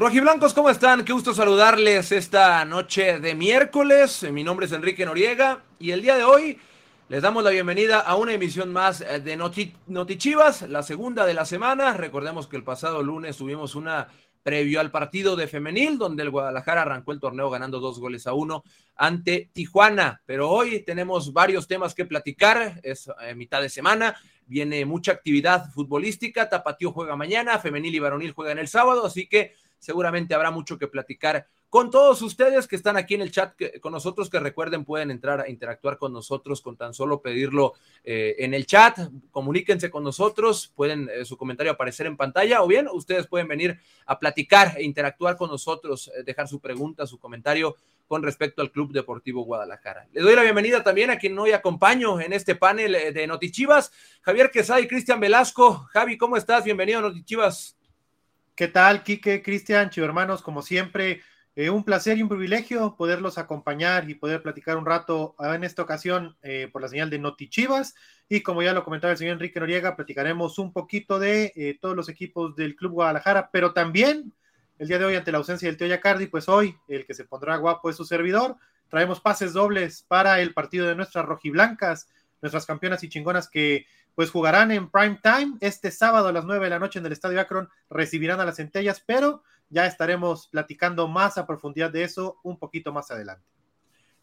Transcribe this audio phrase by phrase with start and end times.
[0.00, 1.04] Rojiblancos, ¿cómo están?
[1.04, 4.26] Qué gusto saludarles esta noche de miércoles.
[4.32, 6.58] Mi nombre es Enrique Noriega y el día de hoy
[7.10, 11.34] les damos la bienvenida a una emisión más eh, de Noti, Notichivas, la segunda de
[11.34, 11.92] la semana.
[11.98, 14.08] Recordemos que el pasado lunes tuvimos una
[14.42, 18.32] previo al partido de femenil, donde el Guadalajara arrancó el torneo ganando dos goles a
[18.32, 18.64] uno
[18.96, 20.22] ante Tijuana.
[20.24, 25.70] Pero hoy tenemos varios temas que platicar, es eh, mitad de semana, viene mucha actividad
[25.70, 30.78] futbolística, Tapatío juega mañana, femenil y varonil juegan el sábado, así que seguramente habrá mucho
[30.78, 34.84] que platicar con todos ustedes que están aquí en el chat con nosotros, que recuerden
[34.84, 38.98] pueden entrar a interactuar con nosotros con tan solo pedirlo eh, en el chat,
[39.30, 43.78] comuníquense con nosotros, pueden eh, su comentario aparecer en pantalla o bien ustedes pueden venir
[44.04, 47.76] a platicar e interactuar con nosotros, eh, dejar su pregunta, su comentario
[48.08, 50.08] con respecto al Club Deportivo Guadalajara.
[50.12, 54.50] Le doy la bienvenida también a quien hoy acompaño en este panel de Notichivas, Javier
[54.50, 55.86] Quesada y Cristian Velasco.
[55.92, 56.64] Javi, ¿cómo estás?
[56.64, 57.76] Bienvenido a Notichivas.
[58.60, 60.42] ¿Qué tal, Quique, Cristian, chivo hermanos?
[60.42, 61.22] Como siempre,
[61.56, 65.64] eh, un placer y un privilegio poderlos acompañar y poder platicar un rato ah, en
[65.64, 67.94] esta ocasión eh, por la señal de Noti Chivas.
[68.28, 71.96] Y como ya lo comentaba el señor Enrique Noriega, platicaremos un poquito de eh, todos
[71.96, 74.34] los equipos del Club Guadalajara, pero también
[74.78, 77.24] el día de hoy, ante la ausencia del Teo Yacardi, pues hoy el que se
[77.24, 78.56] pondrá guapo es su servidor.
[78.90, 82.10] Traemos pases dobles para el partido de nuestras rojiblancas,
[82.42, 83.86] nuestras campeonas y chingonas que
[84.20, 87.12] pues jugarán en prime time este sábado a las 9 de la noche en el
[87.12, 92.38] Estadio Akron, recibirán a las centellas, pero ya estaremos platicando más a profundidad de eso
[92.42, 93.46] un poquito más adelante.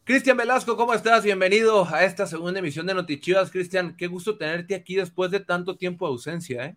[0.04, 1.24] Cristian Velasco, ¿cómo estás?
[1.24, 3.50] Bienvenido a esta segunda emisión de Notichivas.
[3.50, 6.76] Cristian, qué gusto tenerte aquí después de tanto tiempo de ausencia, ¿eh?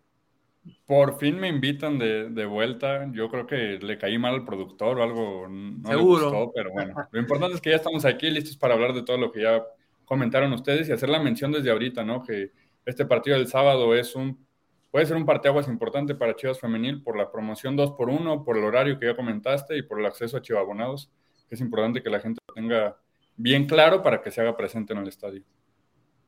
[0.88, 3.08] Por fin me invitan de, vuelta.
[3.14, 5.48] Yo creo que le caí mal al productor o algo.
[5.48, 6.22] No Seguro.
[6.22, 6.96] Le gustó, pero bueno.
[7.12, 9.62] Lo importante es que ya estamos aquí listos para hablar de todo lo que ya
[10.06, 12.24] comentaron ustedes y hacer la mención desde ahorita, ¿no?
[12.24, 12.50] Que
[12.86, 14.46] este partido del sábado es un,
[14.90, 18.58] puede ser un parteaguas importante para Chivas Femenil por la promoción 2 por 1 por
[18.58, 21.12] el horario que ya comentaste y por el acceso a Chivabonados,
[21.48, 22.98] que es importante que la gente lo tenga
[23.36, 25.44] bien claro para que se haga presente en el estadio.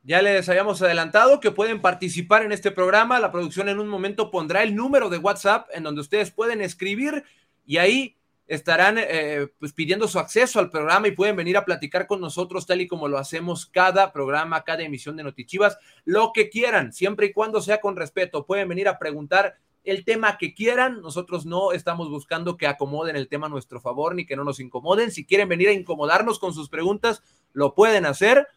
[0.02, 3.18] Ya les habíamos adelantado que pueden participar en este programa.
[3.20, 7.24] La producción en un momento pondrá el número de WhatsApp en donde ustedes pueden escribir
[7.64, 12.06] y ahí estarán eh, pues pidiendo su acceso al programa y pueden venir a platicar
[12.06, 16.50] con nosotros tal y como lo hacemos cada programa, cada emisión de Notichivas, lo que
[16.50, 18.46] quieran, siempre y cuando sea con respeto.
[18.46, 21.00] Pueden venir a preguntar el tema que quieran.
[21.00, 24.60] Nosotros no estamos buscando que acomoden el tema a nuestro favor ni que no nos
[24.60, 25.10] incomoden.
[25.10, 27.22] Si quieren venir a incomodarnos con sus preguntas,
[27.52, 28.48] lo pueden hacer.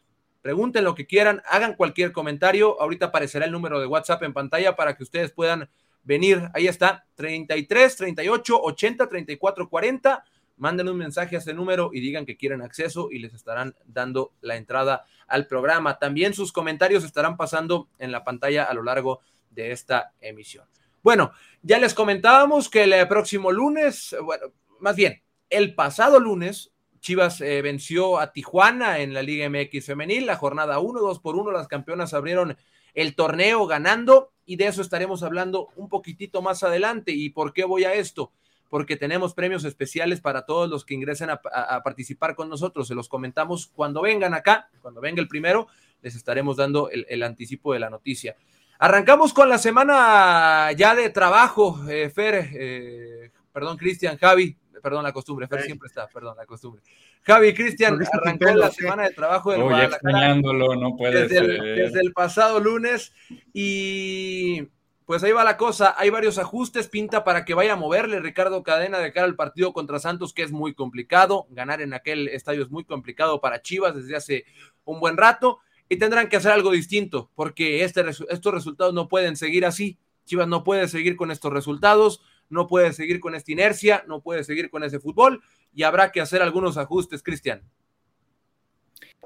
[0.41, 2.79] Pregunten lo que quieran, hagan cualquier comentario.
[2.81, 5.69] Ahorita aparecerá el número de WhatsApp en pantalla para que ustedes puedan
[6.07, 6.49] venir.
[6.53, 10.23] Ahí está, 33, 38, 80, 34, 40.
[10.55, 14.33] Manden un mensaje a ese número y digan que quieren acceso y les estarán dando
[14.41, 15.99] la entrada al programa.
[15.99, 19.19] También sus comentarios estarán pasando en la pantalla a lo largo
[19.51, 20.65] de esta emisión.
[21.03, 21.31] Bueno,
[21.61, 24.47] ya les comentábamos que el próximo lunes, bueno,
[24.79, 30.25] más bien, el pasado lunes, Chivas eh, venció a Tijuana en la Liga MX femenil,
[30.25, 32.57] la jornada 1, 2 por 1, las campeonas abrieron
[32.97, 37.11] el torneo ganando y de eso estaremos hablando un poquitito más adelante.
[37.11, 38.31] ¿Y por qué voy a esto?
[38.69, 41.39] Porque tenemos premios especiales para todos los que ingresen a,
[41.83, 42.87] participar con nosotros.
[42.87, 45.67] Se los comentamos cuando vengan acá, cuando venga el primero,
[46.01, 48.35] les estaremos dando el, anticipo de la noticia.
[48.79, 55.13] Arrancamos con la semana ya de trabajo, eh, Fer, eh, perdón, Cristian, Javi, perdón, la
[55.13, 56.81] costumbre, Fer siempre está, perdón, la costumbre.
[57.23, 61.49] Javi, Cristian, arrancó la semana de trabajo del Oye, extrañándolo, no puede desde ser.
[61.49, 63.13] El, desde el pasado lunes
[63.53, 64.67] y
[65.07, 68.61] pues ahí va la cosa, hay varios ajustes, pinta para que vaya a moverle Ricardo
[68.61, 72.61] Cadena de cara al partido contra Santos, que es muy complicado, ganar en aquel estadio
[72.61, 74.45] es muy complicado para Chivas desde hace
[74.83, 79.37] un buen rato, y tendrán que hacer algo distinto, porque este, estos resultados no pueden
[79.37, 84.03] seguir así, Chivas no puede seguir con estos resultados, no puede seguir con esta inercia,
[84.07, 85.41] no puede seguir con ese fútbol
[85.73, 87.63] y habrá que hacer algunos ajustes, Cristian.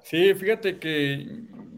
[0.04, 1.26] Sí, fíjate que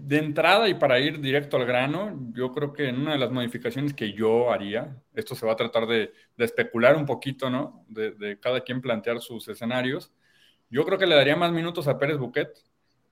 [0.03, 3.31] de entrada y para ir directo al grano, yo creo que en una de las
[3.31, 7.85] modificaciones que yo haría, esto se va a tratar de, especular un poquito, ¿no?
[7.87, 10.11] De, cada quien plantear sus escenarios.
[10.69, 12.49] Yo creo que le daría más minutos a Pérez Buquet.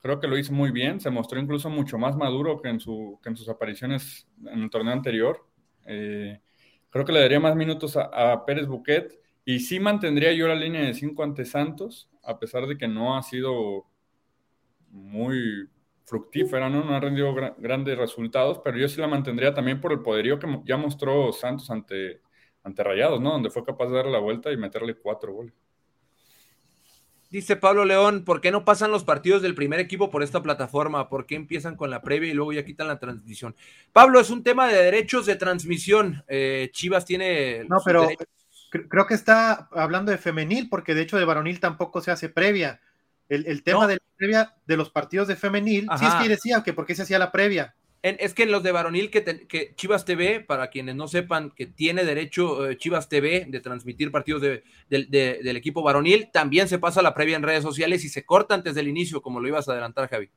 [0.02, 3.20] Creo que lo hizo muy bien, se mostró incluso mucho más maduro que en, su,
[3.22, 5.46] que en sus apariciones en el torneo anterior.
[5.86, 6.40] Eh,
[6.92, 10.82] Creo que le daría más minutos a, Pérez Buquet y sí mantendría yo la línea
[10.82, 13.86] de 5 ante Santos, a pesar de que no ha sido
[14.90, 15.70] muy
[16.06, 16.84] fructífera, ¿no?
[16.84, 20.48] No ha rendido grandes resultados, pero yo sí la mantendría también por el poderío que
[20.66, 22.22] ya mostró Santos ante,
[22.64, 23.32] ante Rayados, ¿no?
[23.32, 25.54] Donde fue capaz de darle la vuelta y meterle cuatro goles.
[27.32, 31.10] Dice Pablo León, ¿por qué no pasan los partidos del primer equipo por esta plataforma?
[31.10, 33.56] ¿Por qué empiezan con la previa y luego ya quitan la transmisión?
[33.94, 36.24] Pablo, es un tema de derechos de transmisión.
[36.28, 37.64] Eh, Chivas tiene.
[37.70, 38.08] No, pero
[38.72, 42.80] Creo que está hablando de femenil, porque de hecho de varonil tampoco se hace previa.
[43.28, 46.74] El, tema de la previa de los partidos de femenil, sí es que decía que
[46.74, 47.76] por qué se hacía la previa.
[48.04, 52.04] Es que en los de varonil que, Chivas TV, para quienes no sepan que tiene
[52.04, 57.36] derecho eh, Chivas TV de transmitir partidos del equipo varonil, también se pasa la previa
[57.36, 60.30] en redes sociales y se corta antes del inicio, como lo ibas a adelantar, Javi.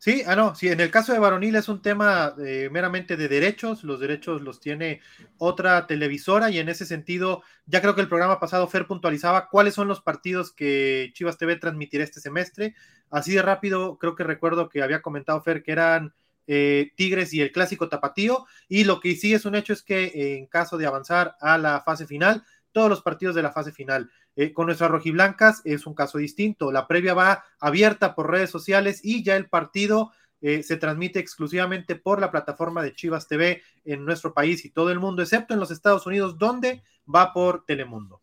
[0.00, 3.28] Sí, ah, no, sí, en el caso de Varonil es un tema eh, meramente de
[3.28, 5.02] derechos, los derechos los tiene
[5.36, 9.74] otra televisora y en ese sentido, ya creo que el programa pasado Fer puntualizaba cuáles
[9.74, 12.74] son los partidos que Chivas TV transmitirá este semestre.
[13.10, 16.14] Así de rápido, creo que recuerdo que había comentado Fer que eran
[16.52, 20.36] eh, Tigres y el clásico Tapatío, y lo que sí es un hecho es que
[20.36, 22.42] en caso de avanzar a la fase final,
[22.72, 24.10] todos los partidos de la fase final.
[24.34, 26.72] Eh, con nuestras rojiblancas es un caso distinto.
[26.72, 30.10] La previa va abierta por redes sociales y ya el partido
[30.40, 34.90] eh, se transmite exclusivamente por la plataforma de Chivas TV en nuestro país y todo
[34.90, 36.82] el mundo, excepto en los Estados Unidos, donde
[37.12, 38.22] va por Telemundo.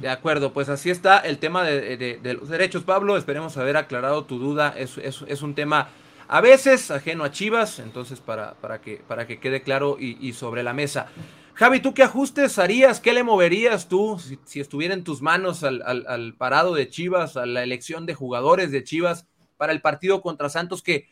[0.00, 3.16] De acuerdo, pues así está el tema de, los derechos, Pablo.
[3.16, 4.74] Esperemos haber aclarado tu duda.
[4.76, 5.88] Es, un tema
[6.28, 10.62] a veces ajeno a Chivas, entonces para, para, que, para que quede claro y, sobre
[10.62, 11.06] la mesa.
[11.54, 13.00] Javi, ¿tú qué ajustes harías?
[13.00, 17.62] ¿Qué le moverías tú si, estuviera en tus manos al, parado de Chivas, a la
[17.62, 19.26] elección de jugadores de Chivas
[19.56, 21.08] para el partido contra Santos que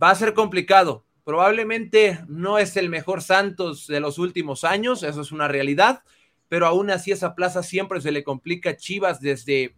[0.00, 1.04] va a ser complicado?
[1.24, 6.02] Probablemente no es el mejor Santos de los últimos años, eso es una realidad,
[6.48, 9.74] pero aún así esa plaza siempre se le complica a Chivas desde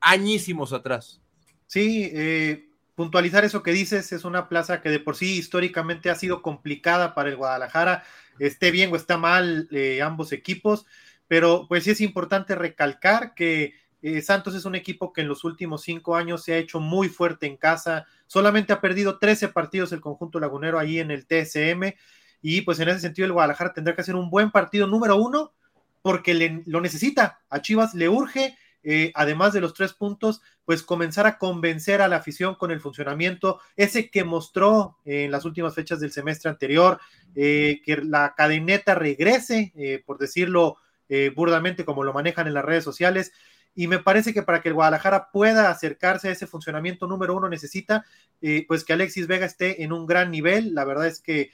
[0.00, 1.20] añísimos atrás.
[1.66, 2.69] Sí, eh,
[3.00, 7.14] puntualizar eso que dices, es una plaza que de por sí históricamente ha sido complicada
[7.14, 8.04] para el Guadalajara
[8.38, 10.84] esté bien o está mal eh, ambos equipos,
[11.26, 15.44] pero pues sí es importante recalcar que eh, Santos es un equipo que en los
[15.44, 19.92] últimos cinco años se ha hecho muy fuerte en casa, solamente ha perdido 13 partidos
[19.92, 21.94] el conjunto lagunero ahí en el TSM
[22.42, 25.54] y pues en ese sentido el Guadalajara tendrá que hacer un buen partido número uno
[26.02, 31.26] porque lo necesita, a Chivas le urge eh, además de los tres puntos, pues comenzar
[31.26, 36.00] a convencer a la afición con el funcionamiento, ese que mostró en las últimas fechas
[36.00, 37.00] del semestre anterior,
[37.34, 40.76] eh, que la cadeneta regrese, eh, por decirlo
[41.34, 43.32] burdamente como lo manejan en las redes sociales.
[43.74, 47.48] Y me parece que para que el Guadalajara pueda acercarse a ese funcionamiento número uno
[47.48, 48.04] necesita
[48.68, 50.72] pues que Alexis Vega esté en un gran nivel.
[50.72, 51.50] La verdad es que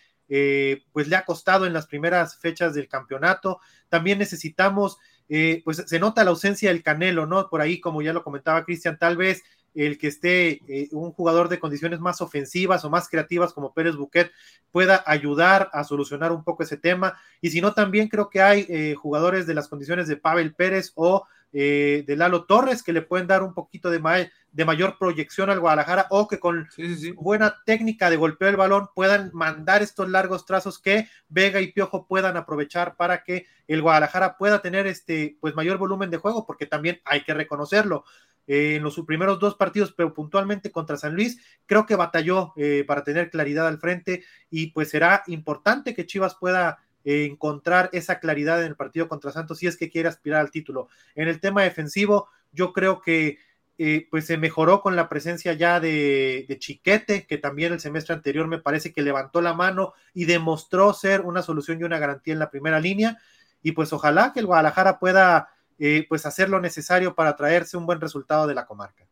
[0.93, 3.61] pues le ha costado en las primeras fechas del campeonato.
[3.89, 7.49] También necesitamos eh, pues se nota la ausencia del Canelo, ¿no?
[7.49, 9.43] Por ahí, como ya lo comentaba Cristian, tal vez
[9.77, 13.95] el que esté eh, un jugador de condiciones más ofensivas o más creativas como Pérez
[13.97, 14.33] Buquet
[14.71, 17.19] pueda ayudar a solucionar un poco ese tema.
[17.41, 20.93] Y si no, también creo que hay eh, jugadores de las condiciones de Pavel Pérez
[20.95, 21.27] o
[21.57, 26.07] de Lalo Torres que le pueden dar un poquito de, de mayor proyección al Guadalajara
[26.11, 26.69] o que con
[27.17, 32.07] buena técnica de golpeo del balón puedan mandar estos largos trazos que Vega y Piojo
[32.07, 36.67] puedan aprovechar para que el Guadalajara pueda tener este pues mayor volumen de juego porque
[36.67, 38.05] también hay que reconocerlo.
[38.47, 41.37] Eh, en los primeros dos partidos pero puntualmente contra San Luis
[41.67, 46.37] creo que batalló eh, para tener claridad al frente y pues será importante que Chivas
[46.37, 50.41] pueda eh, encontrar esa claridad en el partido contra Santos si es que quiere aspirar
[50.41, 53.39] al título en el tema defensivo yo creo que
[53.79, 58.49] eh, pues se mejoró con la presencia ya de, Chiquete, que también el semestre anterior
[58.49, 62.39] me parece que levantó la mano y demostró ser una solución y una garantía en
[62.39, 63.19] la primera línea.
[63.63, 67.85] Y pues ojalá que el Guadalajara pueda eh, pues hacer lo necesario para traerse un
[67.85, 69.07] buen resultado de la comarca.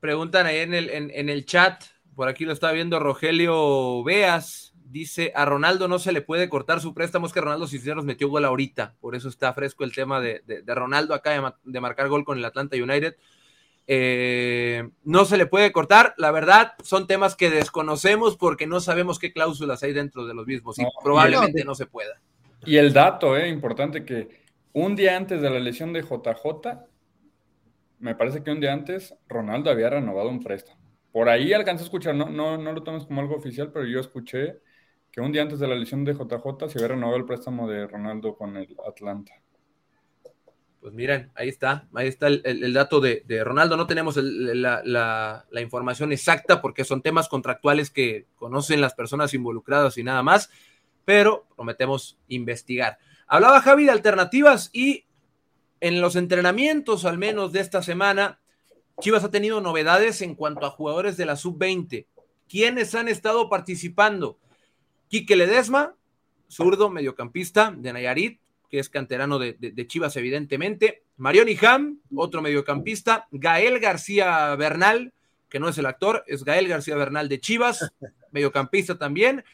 [0.00, 1.84] Preguntan ahí en el, en el chat,
[2.16, 6.80] por aquí lo está viendo Rogelio Veas, dice, a Ronaldo no se le puede cortar
[6.80, 10.20] su préstamo, es que Ronaldo Cisneros metió gol ahorita, por eso está fresco el tema
[10.20, 13.16] de, Ronaldo acá de, marcar gol con el Atlanta United.
[13.88, 19.18] Eh, no se le puede cortar, la verdad, son temas que desconocemos porque no sabemos
[19.18, 22.20] qué cláusulas hay dentro de los mismos y probablemente no se pueda.
[22.64, 26.86] Y el dato, eh, importante que un día antes de la lesión de JJ,
[27.98, 30.80] me parece que un día antes Ronaldo había renovado un préstamo.
[31.10, 33.98] Por ahí alcancé a escuchar, no, no, no lo tomes como algo oficial, pero yo
[33.98, 34.60] escuché
[35.12, 37.86] que un día antes de la lesión de JJ se había renovado el préstamo de
[37.86, 39.34] Ronaldo con el Atlanta.
[40.80, 43.76] Pues miren, ahí está, ahí está el, dato de, Ronaldo.
[43.76, 50.02] No tenemos la, información exacta porque son temas contractuales que conocen las personas involucradas y
[50.02, 50.50] nada más,
[51.04, 52.98] pero prometemos investigar.
[53.28, 55.04] Hablaba Javi de alternativas y
[55.80, 58.40] en los entrenamientos, al menos de esta semana,
[59.00, 62.06] Chivas ha tenido novedades en cuanto a jugadores de la sub-20.
[62.48, 64.38] ¿Quiénes han estado participando?
[65.12, 65.94] Quique Ledesma,
[66.48, 68.40] zurdo, mediocampista de Nayarit,
[68.70, 71.02] que es canterano de, Chivas, evidentemente.
[71.18, 73.28] Marion Ham, otro mediocampista.
[73.30, 75.12] Gael García Bernal,
[75.50, 77.92] que no es el actor, es Gael García Bernal de Chivas,
[78.32, 79.44] mediocampista también.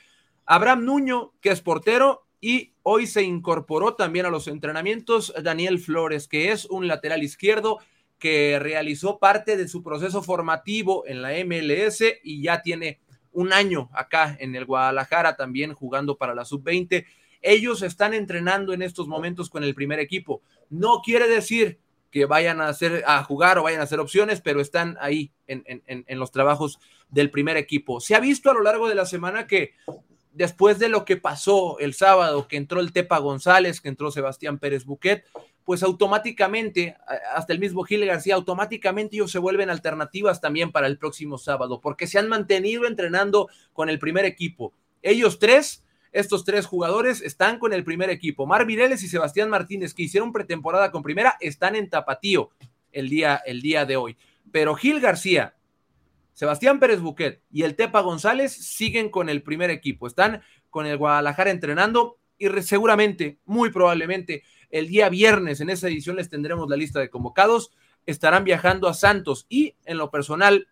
[0.46, 2.22] Abraham Nuño, que es portero.
[2.40, 7.80] y hoy se incorporó también a los entrenamientos Daniel Flores, que es un lateral izquierdo
[8.20, 13.00] que realizó parte de su proceso formativo en la MLS y ya tiene
[13.32, 17.06] un año acá en el Guadalajara también jugando para la sub-20.
[17.40, 20.42] Ellos están entrenando en estos momentos con el primer equipo.
[20.70, 21.78] No quiere decir
[22.10, 25.62] que vayan a hacer a jugar o vayan a hacer opciones, pero están ahí en,
[25.66, 26.78] en, los trabajos
[27.10, 28.00] del primer equipo.
[28.00, 29.72] Se ha visto a lo largo de la semana que
[30.38, 34.60] después de lo que pasó el sábado, que entró el Tepa González, que entró Sebastián
[34.60, 35.24] Pérez Buquet,
[35.64, 36.96] pues automáticamente,
[37.34, 41.80] hasta el mismo Gil García, automáticamente ellos se vuelven alternativas también para el próximo sábado,
[41.80, 44.72] porque se han mantenido entrenando con el primer equipo.
[45.02, 48.46] Ellos tres, estos tres jugadores están con el primer equipo.
[48.46, 52.50] Mar Vireles y Sebastián Martínez, que hicieron pretemporada con primera, están en tapatío
[52.92, 54.16] el día, el día de hoy.
[54.52, 55.56] Pero Gil García,
[56.38, 60.06] Sebastián Pérez Buquet y el Tepa González siguen con el primer equipo.
[60.06, 60.40] Están
[60.70, 66.30] con el Guadalajara entrenando y seguramente, muy probablemente, el día viernes en esa edición les
[66.30, 67.72] tendremos la lista de convocados.
[68.06, 70.68] Estarán viajando a Santos y en lo personal,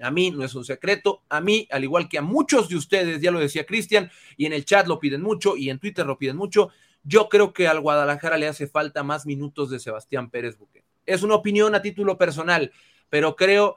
[0.00, 3.20] a mí no es un secreto, a mí, al igual que a muchos de ustedes,
[3.20, 6.16] ya lo decía Cristian, y en el chat lo piden mucho y en Twitter lo
[6.16, 6.70] piden mucho,
[7.02, 10.82] yo creo que al Guadalajara le hace falta más minutos de Sebastián Pérez Buque.
[11.04, 12.72] Es una opinión a título personal,
[13.10, 13.76] pero creo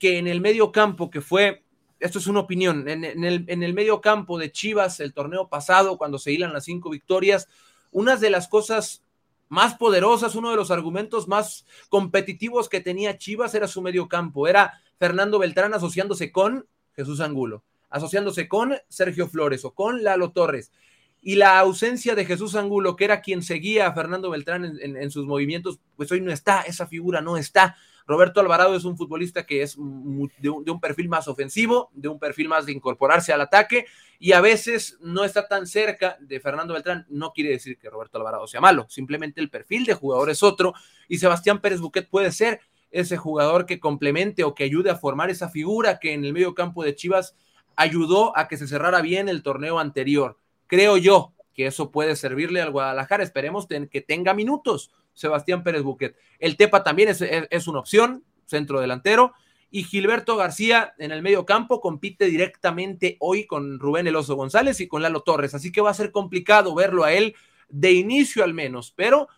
[0.00, 1.62] que en el medio campo que fue,
[2.00, 5.98] esto es una opinión, en, el, en el medio campo de Chivas el torneo pasado,
[5.98, 7.46] cuando se hilan las cinco victorias,
[7.92, 9.04] una de las cosas
[9.50, 14.48] más poderosas, uno de los argumentos más competitivos que tenía Chivas era su medio campo,
[14.48, 20.72] era Fernando Beltrán asociándose con Jesús Angulo, asociándose con Sergio Flores o con Lalo Torres.
[21.20, 25.26] Y la ausencia de Jesús Angulo, que era quien seguía a Fernando Beltrán en, sus
[25.26, 27.76] movimientos, pues hoy no está, esa figura no está.
[28.10, 32.48] Roberto Alvarado es un futbolista que es de un, perfil más ofensivo, de un perfil
[32.48, 33.86] más de incorporarse al ataque
[34.18, 37.06] y a veces no está tan cerca de Fernando Beltrán.
[37.08, 40.74] No quiere decir que Roberto Alvarado sea malo, simplemente el perfil de jugador es otro
[41.06, 45.30] y Sebastián Pérez Buquet puede ser ese jugador que complemente o que ayude a formar
[45.30, 47.36] esa figura que en el medio campo de Chivas
[47.76, 50.36] ayudó a que se cerrara bien el torneo anterior.
[50.66, 53.22] Creo yo que eso puede servirle al Guadalajara.
[53.22, 56.16] Esperemos que tenga minutos Sebastián Pérez Buquet.
[56.38, 59.32] El Tepa también es, una opción, centro delantero.
[59.70, 64.88] Y Gilberto García en el medio campo compite directamente hoy con Rubén Eloso González y
[64.88, 65.54] con Lalo Torres.
[65.54, 67.36] Así que va a ser complicado verlo a él
[67.68, 68.92] de inicio al menos.
[68.96, 69.28] Pero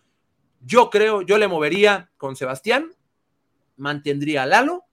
[0.61, 2.93] yo creo, yo le movería con Sebastián,
[3.77, 4.85] mantendría a Lalo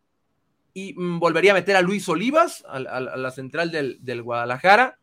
[0.74, 4.99] y mm, volvería a meter a Luis Olivas, a, la central del, del Guadalajara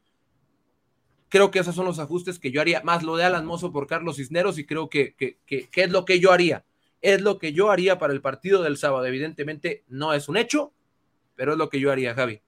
[1.29, 3.87] Creo que esos son los ajustes que yo haría, más lo de Alan Mozo por
[3.87, 6.65] Carlos Cisneros y creo que, que, es lo que yo haría.
[7.03, 9.07] Es lo que yo haría para el partido del sábado.
[9.07, 10.73] Evidentemente no es un hecho,
[11.35, 12.41] pero es lo que yo haría, Javi.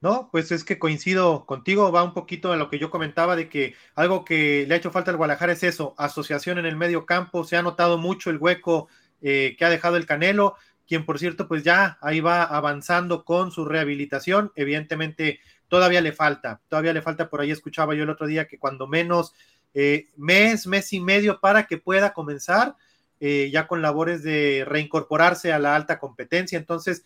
[0.00, 3.48] No, pues es que coincido contigo, va un poquito en lo que yo comentaba de
[3.48, 7.04] que algo que le ha hecho falta al Guadalajara es eso, asociación en el medio
[7.04, 8.86] campo, se ha notado mucho el hueco
[9.22, 10.54] eh, que ha dejado el Canelo,
[10.86, 16.60] quien por cierto pues ya ahí va avanzando con su rehabilitación, evidentemente todavía le falta,
[16.68, 19.34] todavía le falta, por ahí escuchaba yo el otro día que cuando menos
[19.74, 22.76] eh, mes, mes y medio para que pueda comenzar
[23.20, 27.04] eh, ya con labores de reincorporarse a la alta competencia, entonces,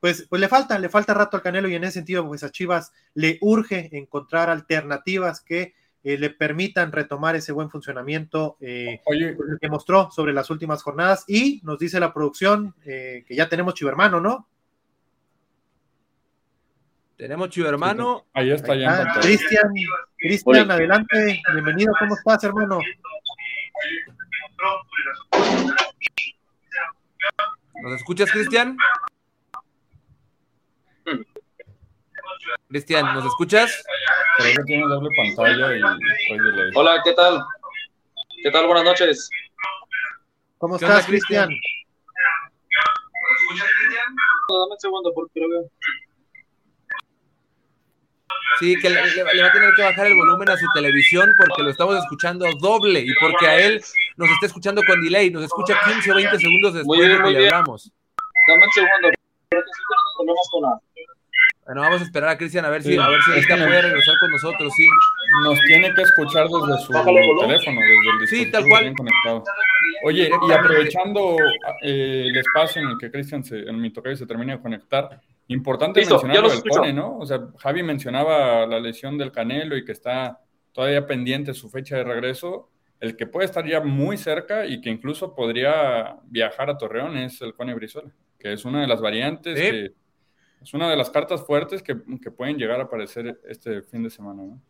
[0.00, 2.50] pues, pues le falta, le falta rato al Canelo y en ese sentido, pues a
[2.50, 9.00] Chivas le urge encontrar alternativas que eh, le permitan retomar ese buen funcionamiento Oye.
[9.04, 13.74] Pues, que mostró sobre las últimas jornadas y nos dice la producción que ya tenemos
[13.74, 14.48] Chivermano, ¿no?
[17.22, 18.26] Tenemos Chivo Hermano.
[18.32, 19.06] Ahí está, ya.
[19.20, 19.72] Cristian,
[20.18, 21.40] Cristian, adelante.
[21.52, 22.80] Bienvenido, ¿cómo estás, hermano?
[27.80, 28.76] ¿Nos escuchas, Cristian?
[32.66, 33.84] Cristian, ¿nos escuchas?
[34.38, 35.80] Creo que tiene doble pantalla y
[36.74, 37.40] Hola, ¿qué tal?
[38.42, 38.66] ¿Qué tal?
[38.66, 39.30] Buenas noches.
[40.58, 41.50] ¿Cómo estás, Cristian?
[41.50, 41.54] ¿Me
[43.36, 44.16] escuchas, Cristian?
[44.48, 45.70] Dame un segundo porque lo veo.
[48.58, 51.70] Sí, que le, va a tener que bajar el volumen a su televisión porque lo
[51.70, 53.82] estamos escuchando doble y porque a él
[54.16, 57.46] nos está escuchando con delay, nos escucha 15 o 20 segundos después de que le
[57.48, 57.90] hablamos.
[58.46, 59.08] Dame un segundo,
[59.48, 59.82] creo que sí
[60.18, 60.80] tenemos con la...
[61.64, 64.30] Bueno, vamos a esperar a Cristian a ver si, a ver si puede regresar con
[64.32, 64.86] nosotros, sí.
[65.44, 68.94] Nos tiene que escuchar desde su teléfono, desde el dispositivo sí, tal cual.
[68.96, 69.44] conectado.
[70.04, 71.36] Oye, y aprovechando
[71.82, 76.00] eh, el espacio en el que Cristian, en mi toque se termina de conectar, Importante
[76.00, 77.18] mencionar el Cone, ¿no?
[77.18, 80.40] O sea, Javi mencionaba la lesión del Canelo y que está
[80.72, 82.70] todavía pendiente su fecha de regreso.
[83.00, 87.42] El que puede estar ya muy cerca y que incluso podría viajar a Torreón es
[87.42, 89.92] el Cone Brizuela, que es una de las variantes, que
[90.62, 94.10] es una de las cartas fuertes que, que, pueden llegar a aparecer este fin de
[94.10, 94.62] semana, ¿no?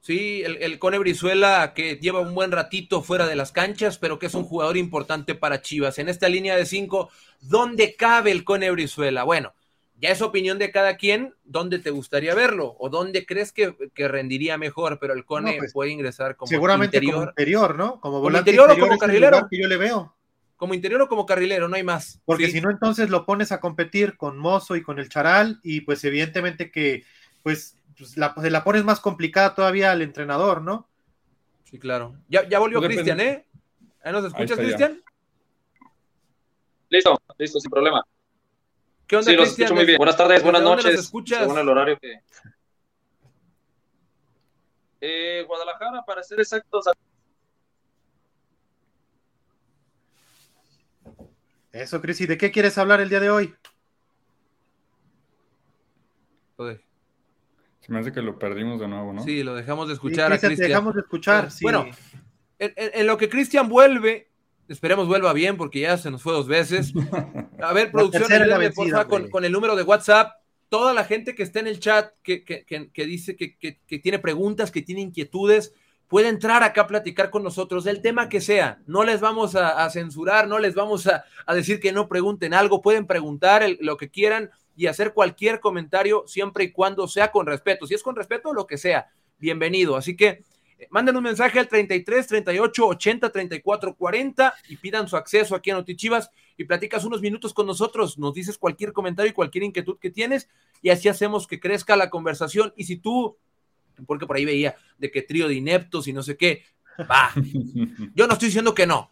[0.00, 4.18] Sí, el, el, Cone Brizuela que lleva un buen ratito fuera de las canchas, pero
[4.18, 5.98] que es un jugador importante para Chivas.
[5.98, 9.24] En esta línea de cinco, ¿dónde cabe el Cone Brizuela?
[9.24, 9.52] Bueno,
[10.00, 14.08] ya es opinión de cada quien dónde te gustaría verlo o dónde crees que, que
[14.08, 17.14] rendiría mejor, pero el Cone no, pues, puede ingresar como seguramente interior.
[17.14, 18.00] como interior, ¿no?
[18.00, 19.48] Como, como interior, interior o como carrilero.
[19.50, 20.14] Que yo le veo.
[20.56, 22.20] Como interior o como carrilero, no hay más.
[22.24, 22.52] Porque sí.
[22.52, 26.02] si no, entonces lo pones a competir con Mozo y con el Charal, y pues
[26.04, 27.04] evidentemente que
[27.42, 30.88] pues, pues la, se la pones más complicada todavía al entrenador, ¿no?
[31.64, 32.16] Sí, claro.
[32.28, 33.46] Ya, ya volvió Cristian, ¿eh?
[34.02, 35.02] ¿Ahí nos escuchas, Cristian?
[36.88, 38.02] Listo, listo, sin problema.
[39.10, 39.64] ¿Qué onda, sí, los Cristian?
[39.66, 39.98] escucho muy bien.
[39.98, 40.96] Buenas tardes, buenas ¿Desde dónde noches.
[40.98, 41.38] nos escuchas?
[41.40, 42.20] Según el horario que.
[45.00, 46.84] Eh, Guadalajara, para ser exactos.
[51.72, 53.52] Eso, Cris, ¿y de qué quieres hablar el día de hoy?
[56.56, 56.80] Joder.
[57.80, 59.24] Se me hace que lo perdimos de nuevo, ¿no?
[59.24, 60.68] Sí, lo dejamos de escuchar Sí, a Cristian, te Cristian.
[60.68, 61.50] dejamos de escuchar.
[61.50, 61.64] sí.
[61.64, 61.86] Bueno,
[62.60, 64.29] en, en- en lo que Cristian vuelve,
[64.72, 66.92] esperemos vuelva bien porque ya se nos fue dos veces.
[67.60, 68.22] A ver, producción,
[68.58, 70.32] vencida, porfa, con, con el número de WhatsApp.
[70.68, 73.56] Toda la gente que está en el chat, que, que- que- que dice que,
[73.98, 75.74] tiene preguntas, que tiene inquietudes,
[76.06, 78.80] puede entrar acá a platicar con nosotros del tema que sea.
[78.86, 82.54] No les vamos a, a censurar, no les vamos a, a decir que no pregunten
[82.54, 82.82] algo.
[82.82, 87.46] Pueden preguntar el- lo que quieran y hacer cualquier comentario siempre y cuando sea con
[87.46, 87.86] respeto.
[87.86, 89.08] Si es con respeto, lo que sea,
[89.38, 89.96] bienvenido.
[89.96, 90.42] Así que
[90.90, 95.74] manden un mensaje al 33 38 80 34 40 y pidan su acceso aquí a
[95.74, 98.18] Notichivas y platicas unos minutos con nosotros.
[98.18, 100.48] Nos dices cualquier comentario y cualquier inquietud que tienes
[100.82, 102.72] y así hacemos que crezca la conversación.
[102.76, 103.36] Y si tú,
[104.06, 106.64] porque por ahí veía de que trío de ineptos y no sé qué,
[107.10, 107.30] va.
[108.14, 109.10] Yo no estoy diciendo que no,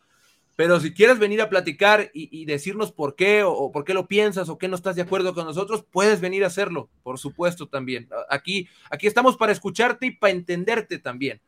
[0.59, 3.95] pero si quieres venir a platicar y, y decirnos por qué o, o por qué
[3.95, 7.19] lo piensas o qué no estás de acuerdo con nosotros, puedes venir a hacerlo, por
[7.19, 8.09] supuesto también.
[8.29, 11.41] Aquí, aquí estamos para escucharte y para entenderte también.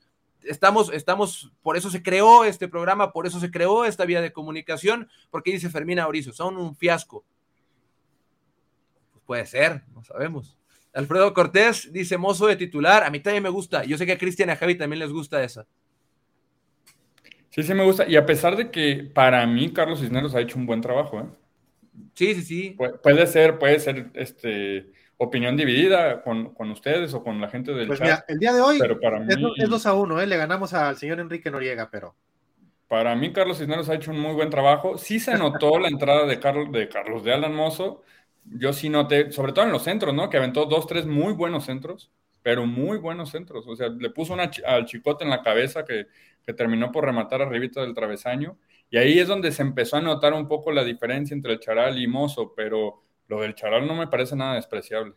[0.45, 4.33] Estamos, estamos, por eso se creó este programa, por eso se creó esta vía de
[4.33, 7.25] comunicación, porque dice Fermina Aurizo, son un fiasco.
[9.13, 10.57] Pues puede ser, no sabemos.
[10.93, 13.85] Alfredo Cortés dice mozo de titular, a mí también me gusta.
[13.85, 15.67] Yo sé que a Cristian y a Javi también les gusta esa.
[17.51, 18.09] Sí, sí me gusta.
[18.09, 21.25] Y a pesar de que para mí Carlos Cisneros ha hecho un buen trabajo, ¿eh?
[22.15, 22.77] Sí, sí, sí.
[22.79, 27.73] Pu- Puede ser, puede ser este, opinión dividida con, con ustedes o con la gente
[27.73, 28.07] del Pues chat.
[28.09, 30.27] mira, el día de hoy pero para mí, es, do- es 2 a 1, ¿eh?
[30.27, 32.17] le ganamos al señor Enrique Noriega, pero
[32.89, 34.99] para mí Carlos Cisneros ha hecho un muy buen trabajo.
[34.99, 38.03] Sí se notó la entrada de Carlos, de Carlos de Alan Mozo.
[38.45, 40.29] Yo sí noté, sobre todo en los centros, ¿no?
[40.29, 42.11] Que aventó dos, tres muy buenos centros,
[42.43, 43.67] pero muy buenos centros.
[43.69, 46.07] O sea, le puso una al chicote en la cabeza que,
[46.45, 48.59] que terminó por rematar arribita del travesaño.
[48.91, 51.97] Y ahí es donde se empezó a notar un poco la diferencia entre el Charal
[52.01, 55.15] y Mozo, pero lo del Charal no me parece nada despreciable.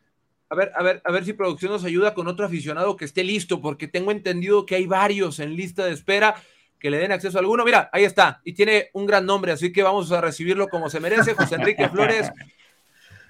[0.49, 3.23] A ver, a ver, a ver si producción nos ayuda con otro aficionado que esté
[3.23, 6.35] listo, porque tengo entendido que hay varios en lista de espera
[6.79, 7.65] que le den acceso a alguno.
[7.65, 10.99] Mira, ahí está, y tiene un gran nombre, así que vamos a recibirlo como se
[10.99, 11.33] merece.
[11.33, 12.31] José Enrique Flores.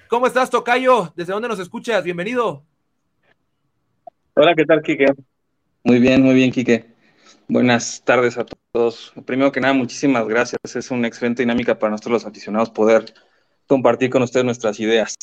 [0.10, 1.13] ¿Cómo estás, Tocayo?
[1.15, 2.04] ¿Desde dónde nos escuchas?
[2.04, 2.65] Bienvenido.
[4.34, 5.06] Hola, ¿qué tal, Quique?
[5.86, 6.88] Muy bien, muy bien, Quique.
[7.48, 9.13] Buenas tardes a todos.
[9.26, 10.60] Primero que nada, muchísimas gracias.
[10.76, 13.13] Es una excelente dinámica para nosotros los aficionados poder
[13.67, 15.15] compartir con ustedes nuestras ideas.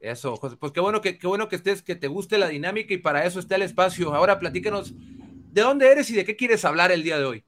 [0.00, 2.94] Eso, José, pues qué bueno que, qué bueno que estés, que te guste la dinámica
[2.94, 4.14] y para eso está el espacio.
[4.14, 7.44] Ahora platícanos, ¿de dónde eres y de qué quieres hablar el día de hoy?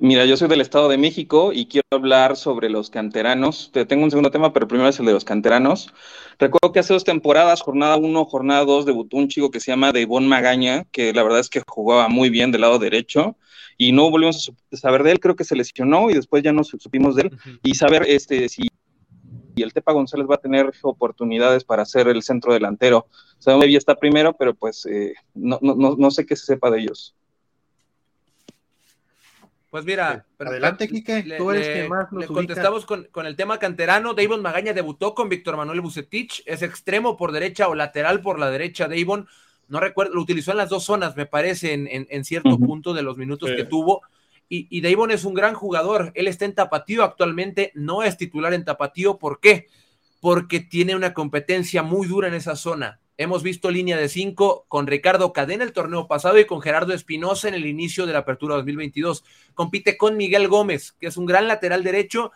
[0.00, 3.70] Mira, yo soy del Estado de México y quiero hablar sobre los canteranos.
[3.72, 5.92] Te tengo un segundo tema, pero primero es el de los canteranos.
[6.38, 9.90] Recuerdo que hace dos temporadas, jornada 1, jornada 2, debutó un chico que se llama
[9.90, 13.36] Devon Magaña, que la verdad es que jugaba muy bien del lado derecho
[13.78, 16.64] y no volvimos a saber de él, creo que se lesionó y después ya no
[16.64, 17.38] su- supimos de él.
[17.62, 18.68] y saber este si
[19.54, 23.06] y el Tepa González va a tener oportunidades para ser el centro delantero.
[23.40, 26.46] Sabemos que ya está primero, pero pues eh, no, no, no, no sé qué se
[26.46, 27.16] sepa de ellos.
[29.70, 32.32] Pues mira, pero- Adelante, Quique, tú eres quien más le ubica.
[32.32, 34.14] contestamos con, con el tema canterano.
[34.14, 38.50] Davon Magaña debutó con Víctor Manuel Bucetich, es extremo por derecha o lateral por la
[38.50, 38.88] derecha.
[38.88, 39.28] Davon,
[39.68, 42.94] no recuerdo, lo utilizó en las dos zonas, me parece, en, en- en cierto punto
[42.94, 43.56] de los minutos Sí.
[43.56, 44.02] que tuvo.
[44.48, 46.10] Y, y Davon es un gran jugador.
[46.14, 49.18] Él está en Tapatío actualmente, no es titular en Tapatío.
[49.18, 49.66] ¿Por qué?
[50.20, 52.98] Porque tiene una competencia muy dura en esa zona.
[53.18, 57.48] Hemos visto línea de cinco con Ricardo Cadena el torneo pasado y con Gerardo Espinosa
[57.48, 61.48] en el inicio de la apertura 2022 compite con Miguel Gómez, que es un gran
[61.48, 62.30] lateral derecho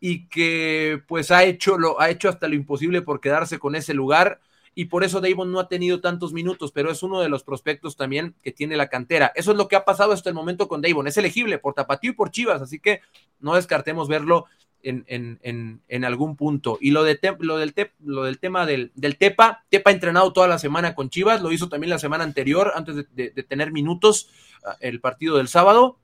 [0.00, 3.94] y que pues ha hecho, lo, ha hecho hasta lo imposible por quedarse con ese
[3.94, 4.38] lugar
[4.78, 7.96] y por eso Davon no ha tenido tantos minutos, pero es uno de los prospectos
[7.96, 9.32] también que tiene la cantera.
[9.34, 11.08] Eso es lo que ha pasado hasta el momento con Davon.
[11.08, 13.00] Es elegible por Tapatío y por Chivas, así que
[13.40, 14.44] no descartemos verlo
[14.84, 16.78] en, en, en, algún punto.
[16.80, 20.46] Y lo, de lo, del, lo del tema del, del, Tepa, Tepa ha entrenado toda
[20.46, 24.30] la semana con Chivas, lo hizo también la semana anterior, antes de, tener minutos
[24.64, 25.98] ah, el partido del sábado.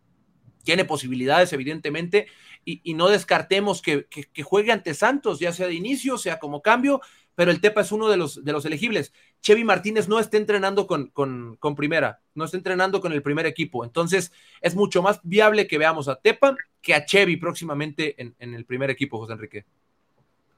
[0.64, 2.26] Tiene posibilidades, evidentemente,
[2.64, 7.02] y, no descartemos que, que, juegue ante Santos, ya sea de inicio, sea como cambio,
[7.34, 9.12] pero el Tepa es uno de los, de los elegibles.
[9.40, 13.46] Chevy Martínez no está entrenando con, con, con, primera, no está entrenando con el primer
[13.46, 13.84] equipo.
[13.84, 18.54] Entonces, es mucho más viable que veamos a Tepa que a Chevy próximamente en, en
[18.54, 19.64] el primer equipo, José Enrique.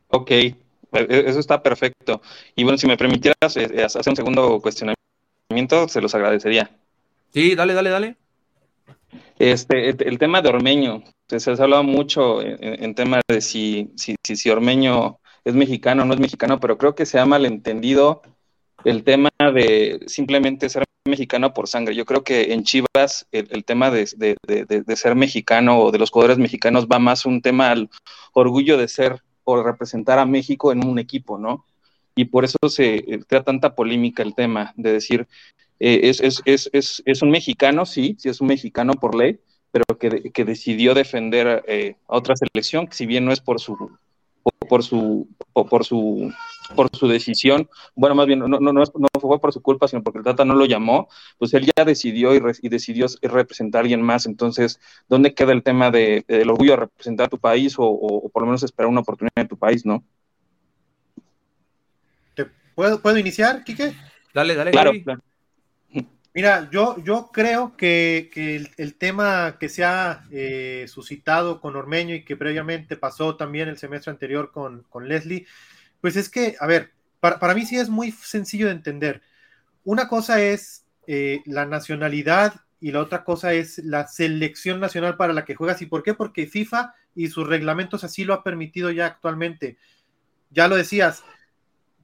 [0.08, 0.56] Ok, e,
[0.92, 2.20] e, eso está perfecto.
[2.54, 6.70] Y bueno, si me permitieras eh, eh, hacer un segundo cuestionamiento, se los agradecería.
[7.32, 8.16] Sí, dale, dale, dale.
[9.38, 13.90] Este, el, tema de Ormeño, se, se ha hablado mucho en, en tema de si,
[13.96, 18.20] si, si, si Ormeño es mexicano no es mexicano, pero creo que se ha malentendido
[18.84, 21.94] el tema de simplemente ser mexicano por sangre.
[21.94, 24.06] Yo creo que en Chivas el, tema de,
[24.96, 27.88] ser mexicano o de los jugadores mexicanos va más un tema al
[28.32, 31.64] orgullo de ser o representar a México en un equipo, ¿no?
[32.16, 35.28] Y por eso se crea tanta polémica el tema de decir,
[35.78, 36.42] eh, es,
[37.04, 39.38] es, un mexicano, sí, sí es un mexicano por ley,
[39.70, 43.96] pero que, decidió defender eh, a otra selección, si bien no es por su
[44.68, 46.32] por su, por su,
[46.74, 48.84] por su decisión, bueno, más bien no, no, no,
[49.20, 52.34] fue por su culpa, sino porque el Tata no lo llamó, pues él ya decidió
[52.34, 54.26] y, decidió representar a alguien más.
[54.26, 58.42] Entonces, ¿dónde queda el tema de, del orgullo de representar a tu país o, por
[58.42, 60.04] lo menos esperar una oportunidad en tu país, no?
[62.74, 63.94] ¿Puedo, ¿Puedo iniciar, Quique?
[64.34, 64.70] Dale, dale.
[64.70, 65.22] Claro, claro.
[66.36, 68.30] Mira, yo, yo creo que,
[68.76, 73.78] el, tema que se ha eh, suscitado con Ormeño y que previamente pasó también el
[73.78, 75.46] semestre anterior con, Leslie,
[76.02, 79.22] pues es que, a ver, para, mí sí es muy sencillo de entender.
[79.82, 85.32] Una cosa es eh, la nacionalidad y la otra cosa es la selección nacional para
[85.32, 85.80] la que juegas.
[85.80, 86.12] ¿Y por qué?
[86.12, 89.78] Porque FIFA y sus reglamentos así lo ha permitido ya actualmente.
[90.50, 91.24] Ya lo decías,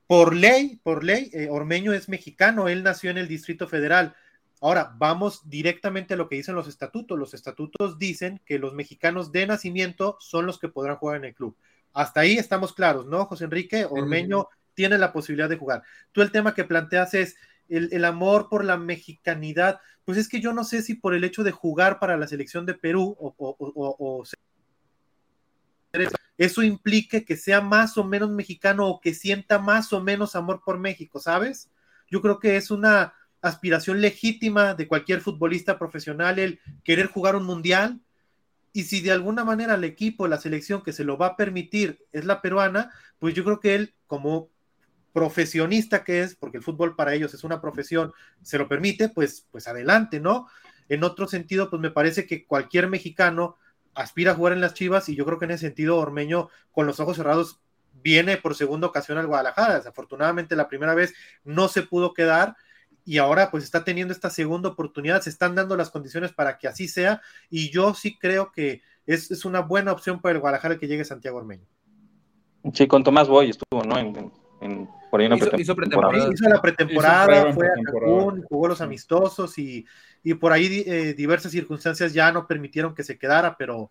[0.07, 4.15] por ley, por ley, eh, Ormeño es mexicano, él nació en el Distrito Federal.
[4.63, 7.19] Ahora, vamos directamente a lo que dicen los estatutos.
[7.19, 11.35] Los estatutos dicen que los mexicanos de nacimiento son los que podrán jugar en el
[11.35, 11.57] club.
[11.93, 13.85] Hasta ahí estamos claros, ¿no, José Enrique?
[13.85, 15.83] Ormeño tiene la posibilidad de jugar.
[16.13, 17.37] Tú el tema que planteas es
[17.69, 19.81] el, amor por la mexicanidad.
[20.05, 22.65] Pues es que yo no sé si por el hecho de jugar para la selección
[22.65, 24.23] de Perú o, o
[26.39, 30.63] eso implique que sea más o menos mexicano o que sienta más o menos amor
[30.65, 31.69] por México, ¿sabes?
[32.09, 37.45] Yo creo que es una aspiración legítima de cualquier futbolista profesional el querer jugar un
[37.45, 38.01] mundial.
[38.73, 42.07] Y si de alguna manera el equipo, la selección que se lo va a permitir
[42.13, 44.49] es la peruana, pues yo creo que él, como
[45.13, 49.47] profesionista que es, porque el fútbol para ellos es una profesión, se lo permite, pues,
[49.51, 50.49] pues adelante, ¿no?
[50.89, 53.57] En otro sentido, pues me parece que cualquier mexicano
[53.95, 56.87] aspira a jugar en las Chivas y yo creo que en ese sentido Ormeño con
[56.87, 57.61] los ojos cerrados
[58.03, 59.77] viene por segunda ocasión al Guadalajara.
[59.77, 61.13] Desafortunadamente la primera vez
[61.45, 62.57] no se pudo quedar
[63.05, 66.69] y ahora pues está teniendo esta segunda oportunidad, se están dando las condiciones para que
[66.69, 70.87] así sea y yo sí creo que es, una buena opción para el Guadalajara que
[70.87, 71.67] llegue Santiago Ormeño.
[72.73, 73.99] Sí, con Tomás Boy estuvo, ¿no?
[73.99, 76.31] En, por ahí hizo, hizo, pretemporada.
[76.33, 79.85] hizo la pretemporada, fue a Cancún, jugó los amistosos y,
[80.41, 83.91] por ahí eh, diversas circunstancias ya no permitieron que se quedara, pero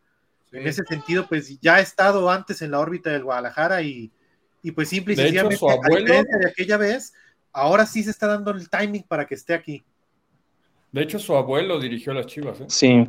[0.54, 4.12] en ese sentido pues ya ha estado antes en la órbita del Guadalajara y,
[4.64, 7.14] y pues simple y sencillamente, a diferencia de aquella vez,
[7.54, 9.84] ahora sí se está dando el timing para que esté aquí.
[10.92, 12.62] De hecho, su abuelo dirigió las Chivas.
[12.62, 12.66] ¿eh?
[12.68, 13.08] Sí.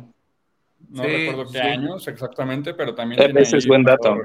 [0.89, 3.37] No recuerdo qué años exactamente, pero también.
[3.37, 4.17] Ese es buen dato.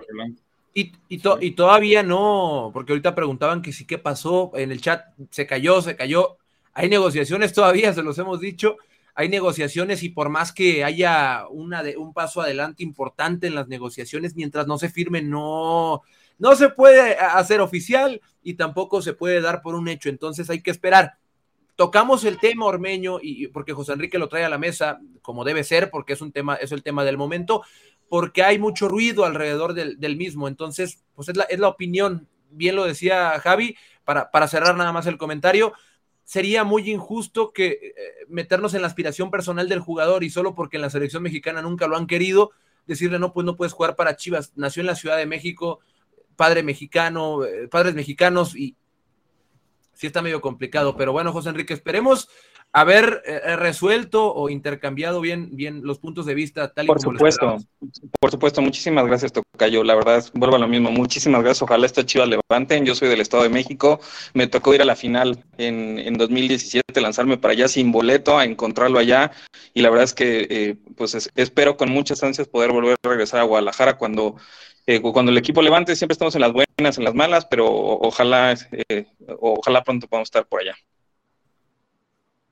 [0.74, 5.06] Y, y, y, todavía no, porque ahorita preguntaban que sí, qué pasó en el chat,
[5.30, 6.36] se cayó, se cayó.
[6.72, 8.76] Hay negociaciones todavía, se los hemos dicho.
[9.14, 13.66] Hay negociaciones y por más que haya una de, un paso adelante importante en las
[13.66, 16.02] negociaciones, mientras no se firme, no,
[16.38, 20.08] no se puede hacer oficial y tampoco se puede dar por un hecho.
[20.08, 21.18] Entonces hay que esperar.
[21.76, 25.62] Tocamos el tema ormeño y porque José Enrique lo trae a la mesa como debe
[25.64, 27.62] ser, porque es un tema, es el tema del momento,
[28.08, 30.48] porque hay mucho ruido alrededor del, mismo.
[30.48, 32.26] Entonces, pues es la, es la, opinión.
[32.50, 35.72] Bien lo decía Javi, para, para cerrar nada más el comentario
[36.28, 37.92] sería muy injusto que eh,
[38.28, 41.86] meternos en la aspiración personal del jugador y solo porque en la selección mexicana nunca
[41.86, 42.50] lo han querido,
[42.86, 45.80] decirle no, pues no puedes jugar para Chivas, nació en la Ciudad de México,
[46.38, 48.76] padre mexicano, eh, padres mexicanos y
[49.92, 52.28] sí está medio complicado, pero bueno, José Enrique, esperemos
[52.72, 57.56] haber eh, resuelto o intercambiado bien, bien los puntos de vista tal y por supuesto,
[58.20, 62.06] por supuesto, muchísimas gracias Tocayo, la verdad vuelvo a lo mismo, muchísimas gracias, ojalá esta
[62.06, 63.98] chiva levanten, yo soy del Estado de México,
[64.32, 68.44] me tocó ir a la final en, en 2017, lanzarme para allá sin boleto, a
[68.44, 69.32] encontrarlo allá.
[69.74, 73.40] Y la verdad es que eh, pues espero con muchas ansias poder volver a regresar
[73.40, 74.36] a Guadalajara cuando
[74.88, 78.54] eh, cuando el equipo levante, siempre estamos en las buenas, en las malas, pero ojalá,
[78.88, 79.04] eh,
[79.38, 80.74] ojalá pronto podamos estar por allá.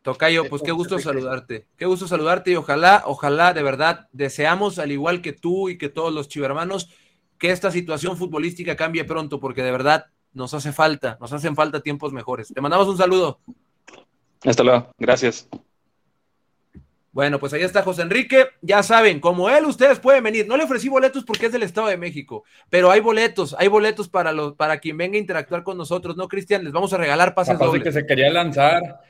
[0.02, 4.92] Tocayo, pues qué gusto saludarte, qué gusto saludarte y ojalá, ojalá de verdad deseamos, al
[4.92, 6.90] igual que tú y que todos los chivermanos,
[7.38, 11.80] que esta situación futbolística cambie pronto, porque de verdad nos hace falta, nos hacen falta
[11.80, 12.52] tiempos mejores.
[12.52, 13.40] Te mandamos un saludo.
[14.44, 15.48] Hasta luego, gracias.
[17.16, 18.44] Bueno, pues ahí está José Enrique.
[18.60, 20.46] Ya saben, como él, ustedes pueden venir.
[20.46, 24.06] No le ofrecí boletos porque es del Estado de México, pero hay boletos, hay boletos
[24.10, 26.62] para los, para quien venga a interactuar con nosotros, ¿no, Cristian?
[26.62, 27.84] Les vamos a regalar pases dobles.
[27.84, 29.00] que se quería lanzar.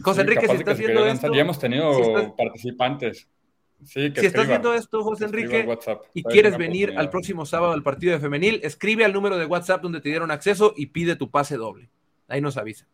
[0.00, 1.30] José Enrique, si estás viendo esto.
[1.34, 3.28] Ya hemos tenido participantes.
[3.84, 5.68] si estás viendo esto, José Enrique,
[6.14, 9.82] y quieres venir al próximo sábado al partido de femenil, escribe al número de WhatsApp
[9.82, 11.90] donde te dieron acceso y pide tu pase doble.
[12.28, 12.86] Ahí nos avisa.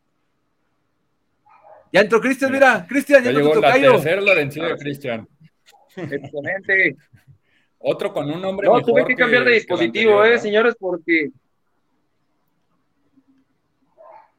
[1.93, 5.29] Ya entró Cristian, mira, Cristian, ya, ya llegó la Lorencillo de Cristian.
[5.97, 6.97] Excelente.
[7.79, 11.31] Otro con un nombre No, tuve que cambiar de dispositivo, eh, señores, porque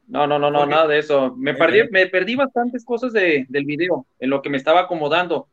[0.08, 1.34] no, no, no, no, nada de eso.
[1.36, 5.48] Me perdí, me perdí bastantes cosas de, del video en lo que me estaba acomodando,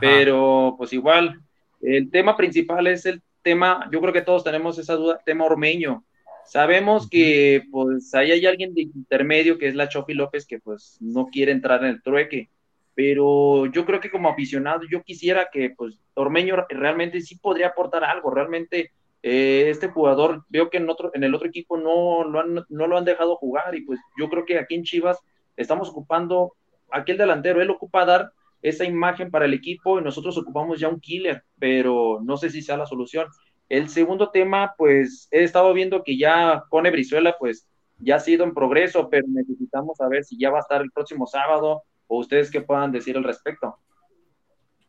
[0.00, 1.40] pero pues igual,
[1.80, 6.04] el tema principal es el tema, yo creo que todos tenemos esa duda, tema ormeño.
[6.46, 10.96] Sabemos que pues ahí hay alguien de intermedio que es la Chofi López que pues
[11.00, 12.50] no quiere entrar en el trueque,
[12.94, 18.04] pero yo creo que como aficionado yo quisiera que pues Ormeño realmente sí podría aportar
[18.04, 18.92] algo, realmente
[19.28, 22.86] eh, este jugador veo que en, otro, en el otro equipo no lo, han, no
[22.86, 23.74] lo han dejado jugar.
[23.74, 25.18] Y pues yo creo que aquí en Chivas
[25.56, 26.52] estamos ocupando
[26.92, 28.30] aquel delantero, él ocupa dar
[28.62, 32.62] esa imagen para el equipo y nosotros ocupamos ya un killer, pero no sé si
[32.62, 33.26] sea la solución.
[33.68, 37.66] El segundo tema, pues he estado viendo que ya Cone Brizuela, pues
[37.98, 41.26] ya ha sido en progreso, pero necesitamos saber si ya va a estar el próximo
[41.26, 43.78] sábado o ustedes qué puedan decir al respecto.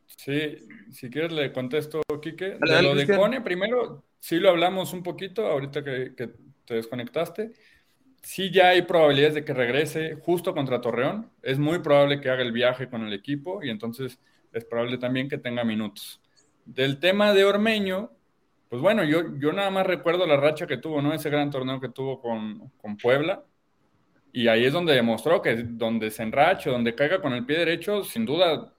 [0.05, 0.57] Sí,
[0.91, 2.57] si quieres le contesto, Quique.
[2.59, 6.13] De lo de Cone, primero, sí lo hablamos un poquito ahorita que,
[6.65, 7.53] te desconectaste.
[8.21, 11.31] Sí ya hay probabilidades de que regrese justo contra Torreón.
[11.41, 14.19] Es muy probable que haga el viaje con el equipo y entonces
[14.51, 16.21] es probable también que tenga minutos.
[16.65, 18.11] Del tema de Ormeño,
[18.69, 21.13] pues bueno, yo, yo nada más recuerdo la racha que tuvo, ¿no?
[21.13, 23.43] Ese gran torneo que tuvo con, con Puebla.
[24.33, 28.03] Y ahí es donde demostró que donde se enrache, donde caiga con el pie derecho,
[28.03, 28.73] sin duda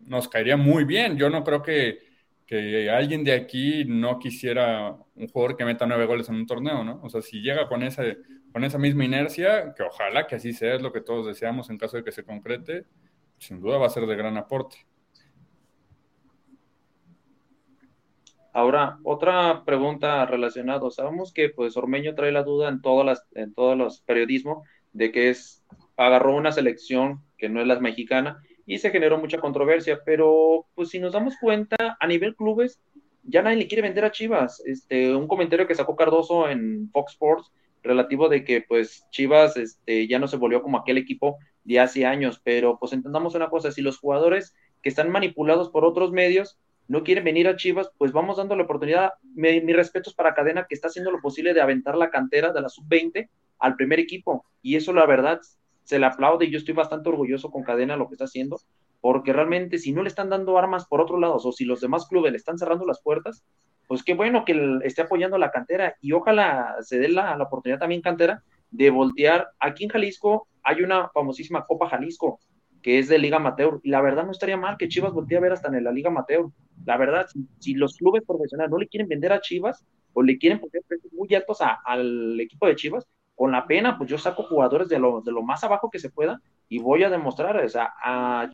[0.00, 1.16] nos caería muy bien.
[1.16, 2.00] Yo no creo que,
[2.46, 6.82] que alguien de aquí no quisiera un jugador que meta nueve goles en un torneo,
[6.82, 7.00] ¿no?
[7.02, 8.18] O sea, si llega con, ese,
[8.52, 11.78] con esa misma inercia, que ojalá que así sea, es lo que todos deseamos en
[11.78, 12.86] caso de que se concrete,
[13.38, 14.84] sin duda va a ser de gran aporte.
[18.52, 20.90] Ahora, otra pregunta relacionada.
[20.90, 25.12] Sabemos que pues Ormeño trae la duda en todas las, en todos los periodismos de
[25.12, 25.64] que es
[25.96, 30.90] agarró una selección que no es la mexicana y se generó mucha controversia, pero pues
[30.90, 32.80] si nos damos cuenta, a nivel clubes,
[33.22, 34.62] ya nadie le quiere vender a Chivas.
[34.64, 40.06] Este, un comentario que sacó Cardoso en Fox Sports relativo de que pues Chivas este,
[40.06, 43.70] ya no se volvió como aquel equipo de hace años, pero pues entendamos una cosa,
[43.70, 46.58] si los jugadores que están manipulados por otros medios
[46.90, 49.12] no quieren venir a Chivas, pues vamos dando la oportunidad.
[49.22, 52.60] Mi, mis respetos para Cadena, que está haciendo lo posible de aventar la cantera de
[52.60, 53.28] la sub-20
[53.60, 54.44] al primer equipo.
[54.60, 55.40] Y eso, la verdad,
[55.84, 58.58] se le aplaude y yo estoy bastante orgulloso con Cadena lo que está haciendo,
[59.00, 62.08] porque realmente si no le están dando armas por otro lado o si los demás
[62.08, 63.44] clubes le están cerrando las puertas,
[63.86, 67.78] pues qué bueno que esté apoyando la cantera y ojalá se dé la, la oportunidad
[67.78, 69.50] también cantera de voltear.
[69.60, 72.40] Aquí en Jalisco hay una famosísima Copa Jalisco
[72.82, 75.40] que es de Liga Amateur y la verdad no estaría mal que Chivas voltee a
[75.40, 76.46] ver hasta en la Liga Amateur.
[76.84, 77.26] La verdad,
[77.58, 81.12] si, los clubes profesionales no le quieren vender a Chivas o le quieren poner precios
[81.12, 85.22] muy altos al equipo de Chivas, con la pena, pues yo saco jugadores de lo,
[85.22, 88.50] de lo más abajo que se pueda y voy a demostrar, o sea, a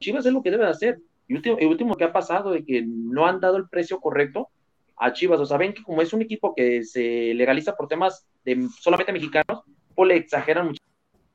[0.00, 0.98] Chivas es lo que debe de hacer.
[1.28, 4.48] Y último, el último que ha pasado de que no han dado el precio correcto
[4.96, 8.26] a Chivas, o sea, ven que como es un equipo que se legaliza por temas
[8.80, 9.62] solamente mexicanos,
[9.94, 10.72] pues le exageran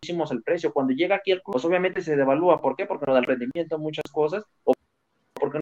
[0.01, 0.73] muchísimo el precio.
[0.73, 2.59] Cuando llega aquí el club, pues obviamente se devalúa.
[2.59, 2.85] ¿Por qué?
[2.85, 4.73] Porque no da el rendimiento, muchas cosas, o
[5.33, 5.59] porque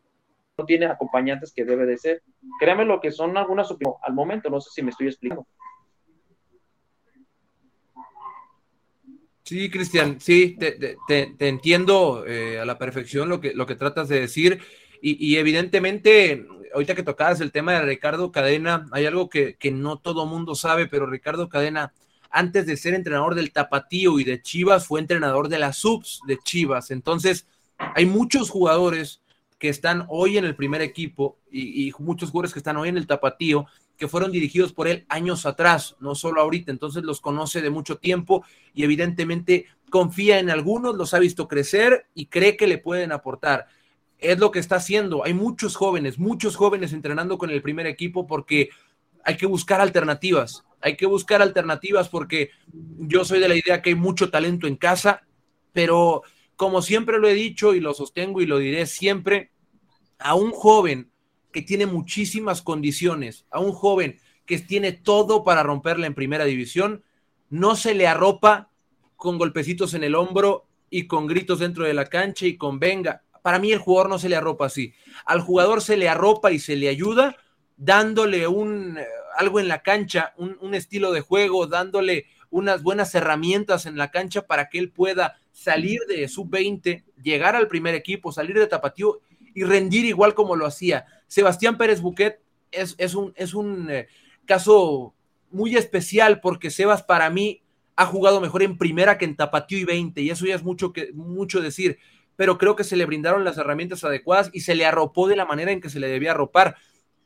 [0.57, 2.23] no tiene acompañantes que debe de ser.
[2.59, 5.45] Créame lo que son algunas opiniones al momento, no sé si me estoy explicando.
[9.43, 14.19] Sí, Cristian, sí, te, entiendo eh, a la perfección lo que, lo que tratas de
[14.19, 14.61] decir
[15.01, 19.97] y, evidentemente, ahorita que tocabas el tema de Ricardo Cadena, hay algo que, que no
[19.97, 21.93] todo mundo sabe, pero Ricardo Cadena,
[22.29, 26.37] antes de ser entrenador del Tapatío y de Chivas, fue entrenador de las subs de
[26.37, 26.91] Chivas.
[26.91, 29.21] Entonces, hay muchos jugadores
[29.57, 32.97] que están hoy en el primer equipo y, y muchos jugadores que están hoy en
[32.97, 33.65] el Tapatío
[33.99, 37.97] que fueron dirigidos por él años atrás, no solo ahorita, entonces los conoce de mucho
[37.97, 43.11] tiempo y evidentemente confía en algunos, los ha visto crecer y cree que le pueden
[43.11, 43.67] aportar.
[44.17, 45.23] es lo que está haciendo.
[45.23, 48.69] Hay muchos jóvenes, muchos jóvenes entrenando con el primer equipo porque
[49.23, 50.63] hay que buscar alternativas.
[50.81, 54.77] Hay que buscar alternativas porque yo soy de la idea que hay mucho talento en
[54.77, 55.23] casa,
[55.73, 56.23] pero
[56.55, 59.51] como siempre lo he dicho y lo sostengo y lo diré siempre,
[60.19, 61.11] a un joven
[61.51, 67.03] que tiene muchísimas condiciones, a un joven que tiene todo para romperla en primera división,
[67.49, 68.69] no se le arropa
[69.15, 73.23] con golpecitos en el hombro y con gritos dentro de la cancha y con venga.
[73.41, 74.93] Para mí el jugador no se le arropa así.
[75.25, 77.35] Al jugador se le arropa y se le ayuda
[77.79, 79.05] dándole un eh,
[79.37, 84.11] algo en la cancha, un, un estilo de juego, dándole unas buenas herramientas en la
[84.11, 89.21] cancha para que él pueda salir de sub-20, llegar al primer equipo, salir de tapatío
[89.53, 91.05] y rendir igual como lo hacía.
[91.27, 94.07] Sebastián Pérez Buquet es, es un, es un eh,
[94.45, 95.13] caso
[95.51, 97.63] muy especial porque Sebas para mí
[97.95, 100.93] ha jugado mejor en primera que en tapatío y 20 y eso ya es mucho,
[100.93, 101.97] que, mucho decir,
[102.35, 105.45] pero creo que se le brindaron las herramientas adecuadas y se le arropó de la
[105.45, 106.77] manera en que se le debía arropar.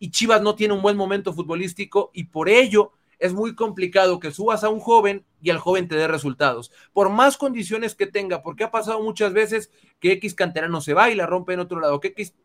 [0.03, 4.31] Y Chivas no tiene un buen momento futbolístico y por ello es muy complicado que
[4.31, 6.73] subas a un joven y al joven te dé resultados.
[6.91, 11.09] Por más condiciones que tenga, porque ha pasado muchas veces que X canterano se va
[11.09, 12.35] y la rompe en otro lado, que X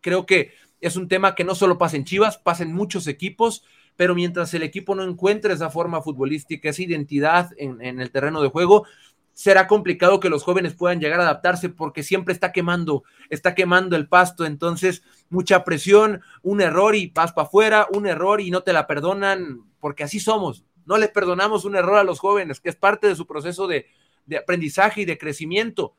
[0.00, 3.64] creo que es un tema que no solo pasa en Chivas, pasa en muchos equipos,
[3.96, 8.40] pero mientras el equipo no encuentre esa forma futbolística, esa identidad en, en el terreno
[8.40, 8.86] de juego,
[9.34, 13.96] será complicado que los jóvenes puedan llegar a adaptarse porque siempre está quemando, está quemando
[13.96, 18.62] el pasto, entonces mucha presión, un error y vas para afuera, un error y no
[18.62, 22.68] te la perdonan, porque así somos, no les perdonamos un error a los jóvenes, que
[22.68, 23.86] es parte de su proceso de,
[24.24, 25.96] de aprendizaje y de crecimiento.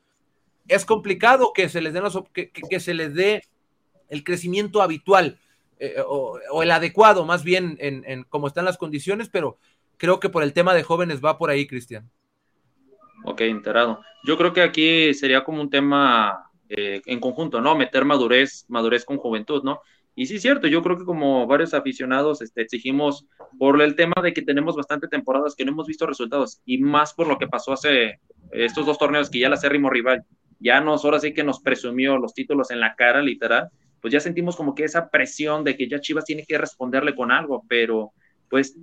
[0.67, 3.43] Es complicado que se les dé, los, que, que, se les dé
[4.09, 5.39] el crecimiento habitual
[5.77, 9.57] eh, o, o, el adecuado, más bien en, en cómo están las condiciones, pero
[9.97, 12.09] creo que por el tema de jóvenes va por ahí, Cristian.
[13.25, 14.01] Ok, enterado.
[14.23, 17.75] Yo creo que aquí sería como un tema eh, en conjunto, ¿no?
[17.75, 19.81] Meter madurez, madurez con juventud, ¿no?
[20.15, 23.25] Y sí, es cierto, yo creo que como varios aficionados este, exigimos
[23.59, 27.13] por el tema de que tenemos bastante temporadas que no hemos visto resultados y más
[27.13, 30.23] por lo que pasó hace estos dos torneos que ya la acérrimo rival
[30.59, 33.69] ya nos, ahora sí que nos presumió los títulos en la cara, literal,
[34.01, 37.31] pues ya sentimos como que esa presión de que ya Chivas tiene que responderle con
[37.31, 38.13] algo, pero
[38.49, 38.77] pues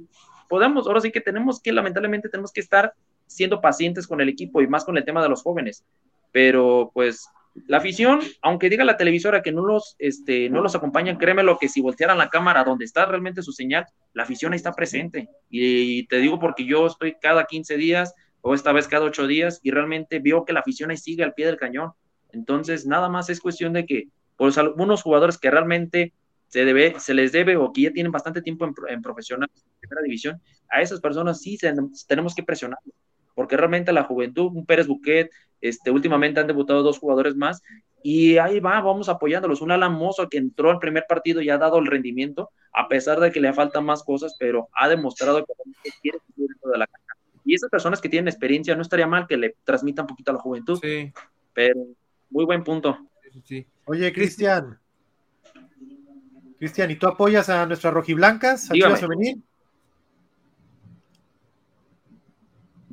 [0.48, 2.92] podemos, ahora sí que tenemos que, lamentablemente, tenemos que estar
[3.34, 5.84] siendo pacientes con el equipo y más con el tema de los jóvenes.
[6.32, 7.28] Pero pues
[7.66, 11.58] la afición, aunque diga la televisora que no los, este, no los acompañan, créeme lo
[11.58, 15.28] que si voltearan la cámara donde está realmente su señal, la afición ahí está presente.
[15.50, 19.60] Y, te digo porque yo estoy cada 15 días o esta vez cada 8 días
[19.62, 21.92] y realmente veo que la afición ahí sigue al pie del cañón.
[22.32, 26.14] Entonces, nada más es cuestión de que pues algunos jugadores que realmente
[26.48, 29.78] se, debe, se les debe o que ya tienen bastante tiempo en, en profesional, en
[29.78, 30.40] primera división,
[30.70, 31.58] a esas personas sí
[32.08, 32.78] tenemos que presionar
[33.34, 37.62] porque realmente la juventud, un Pérez Buquet, este, últimamente han debutado dos jugadores más,
[38.02, 39.60] y ahí va, vamos apoyándolos.
[39.60, 43.20] Un Alan Mozo que entró al primer partido y ha dado el rendimiento, a pesar
[43.20, 45.44] de que le faltan más cosas, pero ha demostrado
[45.82, 47.14] que quiere dentro de la cancha.
[47.44, 50.34] Y esas personas que tienen experiencia, no estaría mal que le transmitan un poquito a
[50.34, 50.78] la juventud.
[50.80, 51.12] Sí.
[51.52, 51.76] Pero
[52.30, 52.98] muy buen punto.
[53.44, 53.66] Sí.
[53.84, 54.78] Oye, Cristian.
[56.58, 59.42] Cristian, ¿y tú apoyas a nuestras rojiblancas, a Chivas Femenil?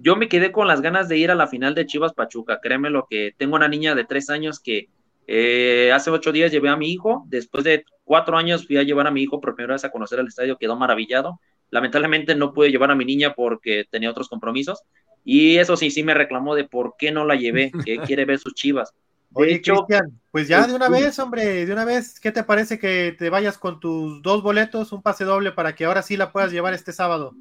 [0.02, 2.60] Yo me quedé con las ganas de ir a la final de Chivas Pachuca.
[2.62, 4.90] Créeme lo que tengo una niña de tres años que
[5.28, 7.26] eh, hace ocho días llevé a mi hijo.
[7.28, 10.20] Después de cuatro años fui a llevar a mi hijo por primera vez a conocer
[10.20, 10.58] el estadio.
[10.58, 11.40] Quedó maravillado.
[11.70, 14.82] Lamentablemente no pude llevar a mi niña porque tenía otros compromisos.
[15.24, 18.40] Y eso sí, sí me reclamó de por qué no la llevé, que quiere ver
[18.40, 18.94] sus Chivas.
[19.32, 22.44] De Oye, hecho, Cristian, pues ya de una vez, hombre, de una vez, ¿qué te
[22.44, 26.18] parece que te vayas con tus dos boletos, un pase doble para que ahora sí
[26.18, 27.36] la puedas llevar este sábado?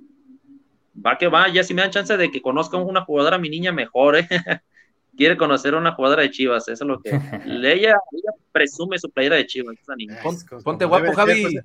[1.05, 3.73] Va que va, ya si me dan chance de que conozca una jugadora, mi niña
[3.73, 4.29] mejor, ¿eh?
[5.17, 7.11] quiere conocer a una jugadora de Chivas, eso es lo que
[7.47, 10.19] ella, ella presume su playera de Chivas, esa niña.
[10.23, 11.43] Ponte, ponte guapo, Javi.
[11.43, 11.65] Pues,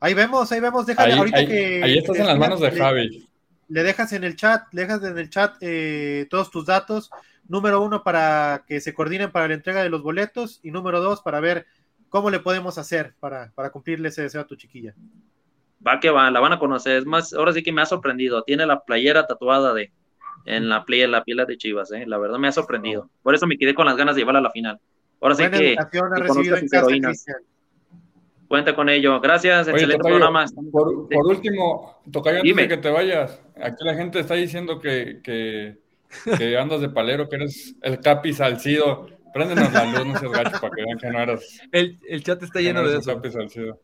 [0.00, 1.82] ahí vemos, ahí vemos, déjale ahí, ahorita ahí, que.
[1.84, 3.28] Ahí estás en las manos de Javi.
[3.68, 7.10] Le dejas en el chat, le dejas en el chat eh, todos tus datos.
[7.46, 10.60] Número uno, para que se coordinen para la entrega de los boletos.
[10.62, 11.66] Y número dos, para ver
[12.08, 14.94] cómo le podemos hacer para, para cumplirle ese deseo a tu chiquilla
[15.86, 16.98] va que va, la van a conocer.
[16.98, 18.42] Es más, ahora sí que me ha sorprendido.
[18.42, 19.92] Tiene la playera tatuada de
[20.46, 22.04] en la playa, la piel de Chivas, ¿eh?
[22.06, 23.08] la verdad me ha sorprendido.
[23.22, 24.78] Por eso me quedé con las ganas de llevarla a la final.
[25.20, 26.00] Ahora sí que, que
[28.46, 29.20] Cuenta con ello.
[29.20, 30.44] Gracias, Oye, excelente tocayo, programa.
[30.70, 35.20] Por, por, último, Tocayo, antes de que te vayas, aquí la gente está diciendo que,
[35.24, 35.78] que,
[36.36, 39.08] que andas de palero, que eres el Capi Salcido.
[39.32, 41.58] Préndenos la luz, no seas gacho, para que vean que no eras.
[41.72, 43.14] El, el chat está lleno no de eso.
[43.14, 43.80] Capi Salcido.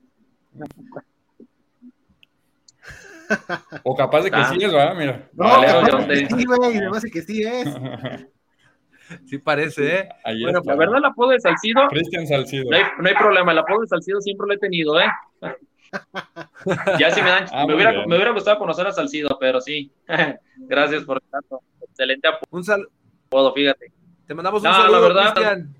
[3.85, 4.51] O capaz de que ah.
[4.53, 4.95] sí es, ¿verdad?
[4.97, 5.29] Mira.
[5.33, 7.69] No, vale, capaz de que sí, güey, además de que sí es.
[9.27, 10.09] Sí parece, ¿eh?
[10.43, 11.89] bueno, la verdad, el apodo de Salcido.
[11.89, 12.71] Cristian Salcido.
[12.71, 15.09] No hay, no hay, problema, el apodo de Salcido siempre lo he tenido, ¿eh?
[16.99, 17.47] ya si me dan.
[17.53, 19.93] Ah, me, hubiera, me, hubiera, gustado conocer a Salcido, pero sí.
[20.57, 21.63] Gracias por el dato.
[21.83, 22.47] Excelente apodo.
[22.51, 23.53] Un saludo.
[23.55, 23.93] Fíjate.
[24.27, 25.77] Te mandamos un saludo, la verdad, Cristian.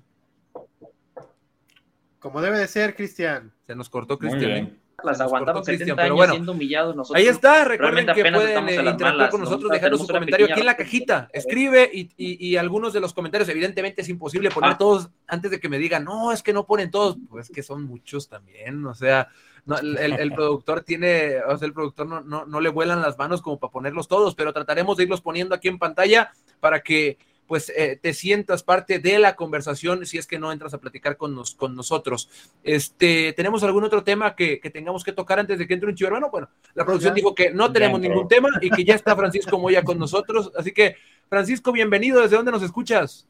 [2.19, 3.53] Como debe de ser, Cristian.
[3.65, 4.80] Se nos cortó Cristian.
[5.03, 5.07] ¿Eh?
[5.07, 7.21] las aguantamos 70 años bueno, siendo humillados nosotros.
[7.21, 10.77] Ahí está, recuerden que pueden eh, interactuar con nosotros, dejando su comentario aquí en la
[10.77, 11.29] cajita.
[11.33, 14.77] Escribe y, y, y, algunos de los comentarios, evidentemente es imposible poner ah.
[14.77, 17.83] todos antes de que me digan, no, es que no ponen todos, pues que son
[17.83, 19.29] muchos también, o sea,
[19.65, 23.17] no, el, el, productor tiene, o sea, el productor no, no, no le vuelan las
[23.17, 27.17] manos como para ponerlos todos, pero trataremos de irlos poniendo aquí en pantalla para que
[27.51, 31.17] pues eh, te sientas parte de la conversación si es que no entras a platicar
[31.17, 32.29] con, nos, con nosotros.
[32.63, 36.07] Este, ¿Tenemos algún otro tema que, tengamos que tocar antes de que entre un chivo
[36.07, 36.29] hermano?
[36.31, 39.83] Bueno, la producción dijo que no tenemos ningún tema y que ya está Francisco Moya
[39.83, 40.49] con nosotros.
[40.55, 40.95] Así que,
[41.27, 42.21] Francisco, bienvenido.
[42.21, 43.27] ¿Desde dónde nos escuchas?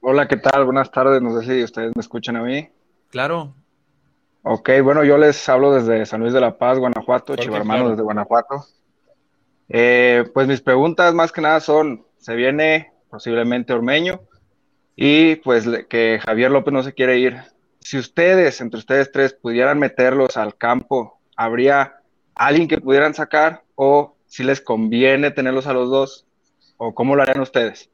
[0.00, 0.64] Hola, ¿qué tal?
[0.64, 1.20] Buenas tardes.
[1.20, 2.66] No sé si ustedes me escuchan a mí.
[3.10, 3.52] Claro.
[4.42, 8.02] Ok, bueno, yo les hablo desde San Luis de la Paz, Guanajuato, Chivo Hermano desde
[8.04, 8.64] Guanajuato.
[9.68, 14.20] Eh, pues mis preguntas más que nada son, se viene posiblemente Ormeño,
[14.96, 17.38] y pues que Javier López no se quiere ir.
[17.80, 22.00] Si ustedes, entre ustedes tres, pudieran meterlos al campo, ¿habría
[22.34, 26.26] alguien que pudieran sacar o si les conviene tenerlos a los dos?
[26.76, 27.90] ¿O cómo lo harían ustedes?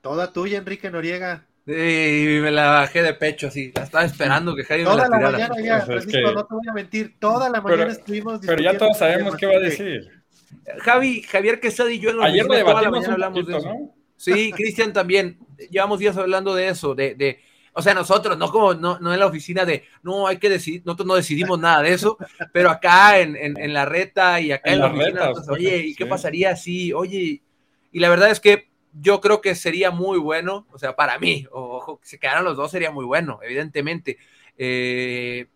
[0.00, 1.46] Toda tuya, Enrique Noriega.
[1.66, 5.30] Y me la bajé de pecho así, la estaba esperando que Javier Toda me la,
[5.30, 8.98] mañana ya, Francisco, no te voy a mentir, toda la mañana estuvimos Pero ya todos
[8.98, 10.10] sabemos qué va a decir.
[10.80, 13.66] Javi, Javier Quesada y yo en Ayer lo debatimos hablamos de eso.
[13.66, 13.94] ¿no?
[14.16, 15.38] Sí, Cristian también.
[15.70, 17.40] Llevamos días hablando de eso, de, de,
[17.72, 20.82] o sea, nosotros, no como, no, no en la oficina de, no, hay que decidir,
[20.84, 22.16] nosotros no decidimos nada de eso,
[22.52, 26.54] pero acá en, en, la reta y acá en, la, oficina, oye, ¿y qué pasaría
[26.56, 27.42] si, oye,
[27.90, 31.46] y la verdad es que yo creo que sería muy bueno, o sea, para mí,
[31.50, 34.18] ojo, que se quedaran los dos sería muy bueno, evidentemente.
[34.56, 35.46] Eh,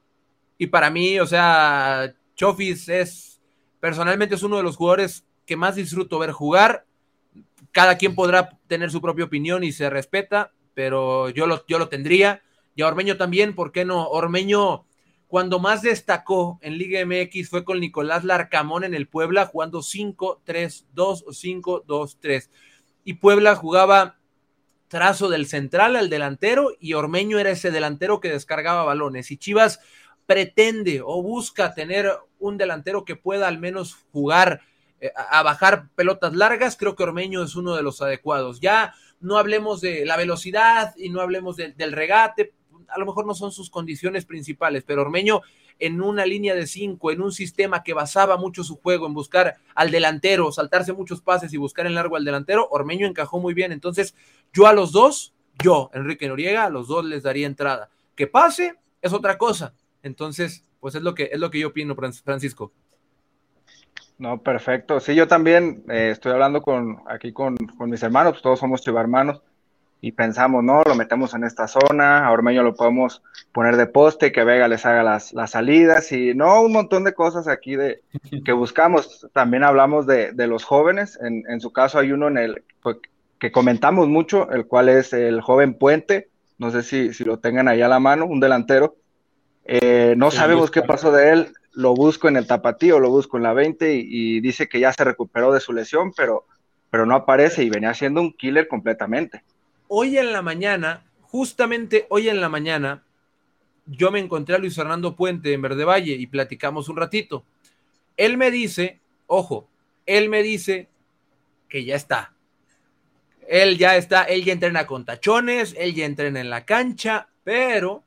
[0.56, 3.40] y para mí, o sea, Chofis es,
[3.78, 6.84] personalmente es uno de los jugadores que más disfruto ver jugar
[7.72, 11.88] cada quien podrá tener su propia opinión y se respeta, pero yo lo, yo lo
[11.88, 12.42] tendría.
[12.74, 14.06] Y a Ormeño también, ¿por qué no?
[14.08, 14.86] Ormeño,
[15.26, 20.84] cuando más destacó en Liga MX fue con Nicolás Larcamón en el Puebla, jugando 5-3-2
[20.96, 22.50] o 5-2-3.
[23.04, 24.18] Y Puebla jugaba
[24.88, 29.30] trazo del central al delantero y Ormeño era ese delantero que descargaba balones.
[29.30, 29.80] Y Chivas
[30.26, 34.62] pretende o busca tener un delantero que pueda al menos jugar
[35.14, 38.60] a bajar pelotas largas, creo que Ormeño es uno de los adecuados.
[38.60, 42.52] Ya no hablemos de la velocidad y no hablemos del regate,
[42.88, 45.42] a lo mejor no son sus condiciones principales, pero Ormeño
[45.78, 49.56] en una línea de cinco, en un sistema que basaba mucho su juego en buscar
[49.74, 53.70] al delantero, saltarse muchos pases y buscar en largo al delantero, Ormeño encajó muy bien.
[53.70, 54.14] Entonces,
[54.52, 57.90] yo a los dos, yo, Enrique Noriega, a los dos les daría entrada.
[58.16, 59.74] Que pase es otra cosa.
[60.02, 62.72] Entonces, pues es lo que es lo que yo opino, Francisco.
[64.18, 64.98] No, perfecto.
[64.98, 67.56] Sí, yo también eh, estoy hablando con aquí con,
[67.86, 69.42] mis hermanos, pues todos somos chivarmanos,
[70.00, 74.30] y pensamos, no, lo metemos en esta zona, a Ormeño lo podemos poner de poste,
[74.30, 78.02] que Vega les haga las, las salidas, y no, un montón de cosas aquí de
[78.44, 79.26] que buscamos.
[79.32, 82.96] También hablamos de, de los jóvenes, en, en, su caso hay uno en el pues,
[83.38, 87.68] que comentamos mucho, el cual es el joven Puente, no sé si, si lo tengan
[87.68, 88.96] ahí a la mano, un delantero.
[89.64, 93.44] Eh, no sabemos qué pasó de él, lo busco en el tapatío, lo busco en
[93.44, 96.44] la 20 y, dice que ya se recuperó de su lesión, pero,
[96.90, 99.44] pero no aparece y venía siendo un killer completamente.
[99.86, 103.04] Hoy en la mañana, justamente hoy en la mañana,
[103.86, 107.44] yo me encontré a Luis Fernando Puente en Verde Valle y platicamos un ratito.
[108.16, 108.98] Él me dice,
[109.28, 109.68] ojo,
[110.04, 110.88] él me dice
[111.68, 112.34] que ya está.
[113.46, 118.02] Él ya está, él ya entrena con tachones, él ya entrena en la cancha, pero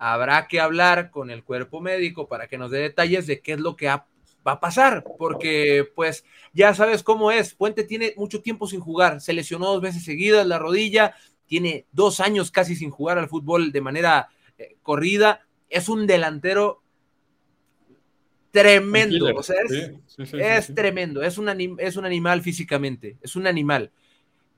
[0.00, 3.60] habrá que hablar con el cuerpo médico para que nos dé detalles de qué es
[3.60, 4.06] lo que va
[4.44, 6.24] a pasar, porque pues
[6.54, 10.46] ya sabes cómo es, Puente tiene mucho tiempo sin jugar, se lesionó dos veces seguidas
[10.46, 15.90] la rodilla, tiene dos años casi sin jugar al fútbol de manera eh, corrida, es
[15.90, 16.82] un delantero
[18.52, 19.56] tremendo, o sea,
[20.16, 23.92] es, tremendo, es un, es un animal físicamente, es un animal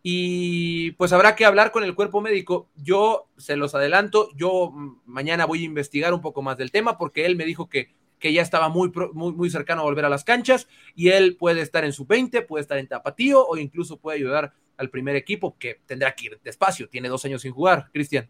[0.02, 2.68] y pues habrá que hablar con el cuerpo médico.
[2.74, 4.72] Yo se los adelanto, yo
[5.06, 8.32] mañana voy a investigar un poco más del tema porque él me dijo que, que
[8.32, 11.84] ya estaba muy, muy, muy cercano a volver a las canchas y él puede estar
[11.84, 15.80] en su 20, puede estar en tapatío o incluso puede ayudar al primer equipo que
[15.86, 18.28] tendrá que ir despacio, tiene dos años sin jugar, Cristian.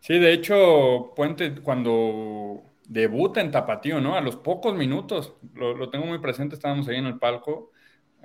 [0.00, 4.16] Sí, de hecho, Puente cuando debuta en tapatío, ¿no?
[4.16, 7.70] A los pocos minutos, lo, lo tengo muy presente, estábamos ahí en el palco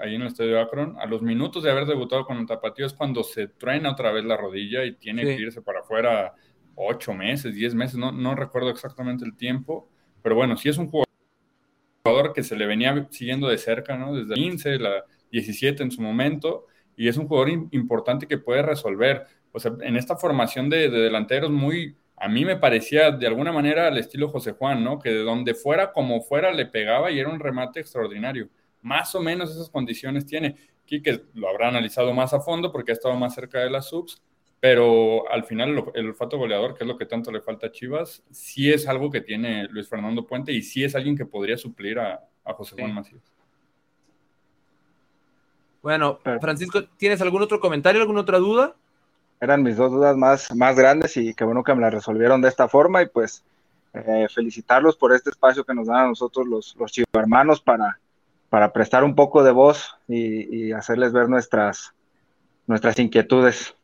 [0.02, 2.94] ahí en el Estadio Akron, a los minutos de haber debutado con el Tapatío es
[2.94, 6.34] cuando se truena otra vez la rodilla y tiene que irse para afuera
[6.76, 9.90] ocho meses, diez meses, no, no recuerdo exactamente el tiempo,
[10.22, 14.14] pero bueno, sí es un jugador que se le venía siguiendo de cerca, ¿no?
[14.14, 18.62] Desde la 15, la 17 en su momento, y es un jugador importante que puede
[18.62, 19.26] resolver.
[19.52, 23.52] O sea, en esta formación de, de, delanteros muy, a mí me parecía de alguna
[23.52, 25.00] manera al estilo José Juan, ¿no?
[25.00, 28.50] Que de donde fuera como fuera le pegaba y era un remate extraordinario.
[28.82, 30.56] Más o menos esas condiciones tiene.
[30.86, 34.22] que lo habrá analizado más a fondo porque ha estado más cerca de las subs,
[34.60, 38.24] pero al final el, olfato goleador, que es lo que tanto le falta a Chivas,
[38.32, 42.00] sí es algo que tiene Luis Fernando Puente y sí es alguien que podría suplir
[42.00, 43.22] a, a José Juan Macías.
[45.82, 48.76] Bueno, Francisco, ¿tienes algún otro comentario, alguna otra duda?
[49.40, 52.50] Eran mis dos dudas más, más grandes y qué bueno que me las resolvieron de
[52.50, 53.44] esta forma y pues
[53.94, 57.98] eh, felicitarlos por este espacio que nos dan a nosotros los, los hermanos para,
[58.50, 61.94] para prestar un poco de voz y, y hacerles ver nuestras,
[62.68, 63.76] nuestras inquietudes.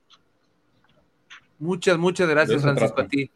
[1.59, 3.29] Muchas, muchas gracias, Francisco, a ti.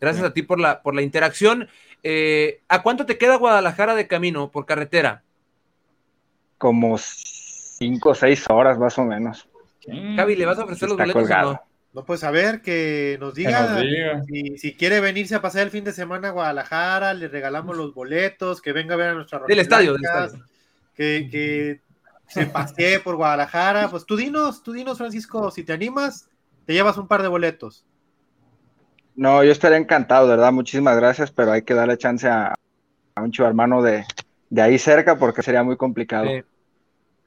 [0.00, 1.68] Gracias a ti por la, por la interacción.
[2.02, 5.22] Eh, ¿A cuánto te queda Guadalajara de camino por carretera?
[6.56, 9.48] Como cinco o seis horas más o menos.
[10.16, 11.62] Javi, ¿le vas a ofrecer los boletos o no?
[11.94, 13.82] No, pues a ver, que nos diga,
[14.26, 17.94] Si, si, quiere venirse a pasar el fin de semana a Guadalajara, le regalamos los
[17.94, 20.44] boletos, que venga a ver a nuestra Del estadio, del estadio.
[20.98, 21.80] Que, que
[22.26, 23.88] se pasee por Guadalajara.
[23.88, 26.28] Pues tú dinos, tú dinos, Francisco, si te animas,
[26.66, 27.86] te llevas un par de boletos.
[29.14, 32.54] No, yo estaría encantado, de verdad, muchísimas gracias, pero hay que darle chance a,
[33.14, 34.04] a un chivo hermano de,
[34.50, 36.26] de, ahí cerca porque sería muy complicado.
[36.26, 36.42] Sí.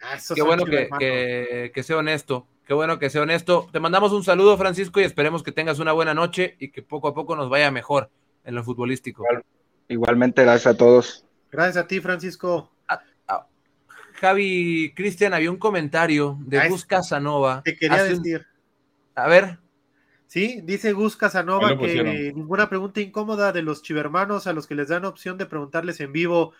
[0.01, 2.47] Ah, Qué bueno que, que, que, sea honesto.
[2.65, 3.67] Qué bueno que sea honesto.
[3.71, 7.09] Te mandamos un saludo, Francisco, y esperemos que tengas una buena noche y que poco
[7.09, 8.09] a poco nos vaya mejor
[8.43, 9.23] en lo futbolístico.
[9.23, 9.43] Igual,
[9.89, 11.25] igualmente, gracias a todos.
[11.51, 12.71] Gracias a ti, Francisco.
[14.21, 17.63] Javi, Cristian, había un comentario de ah, Gus Casanova.
[17.65, 18.45] Te quería decir.
[19.15, 19.57] Un, a ver.
[20.27, 24.89] Sí, dice Gus Casanova que ninguna pregunta incómoda de los chivermanos a los que les
[24.89, 26.53] dan opción de preguntarles en vivo.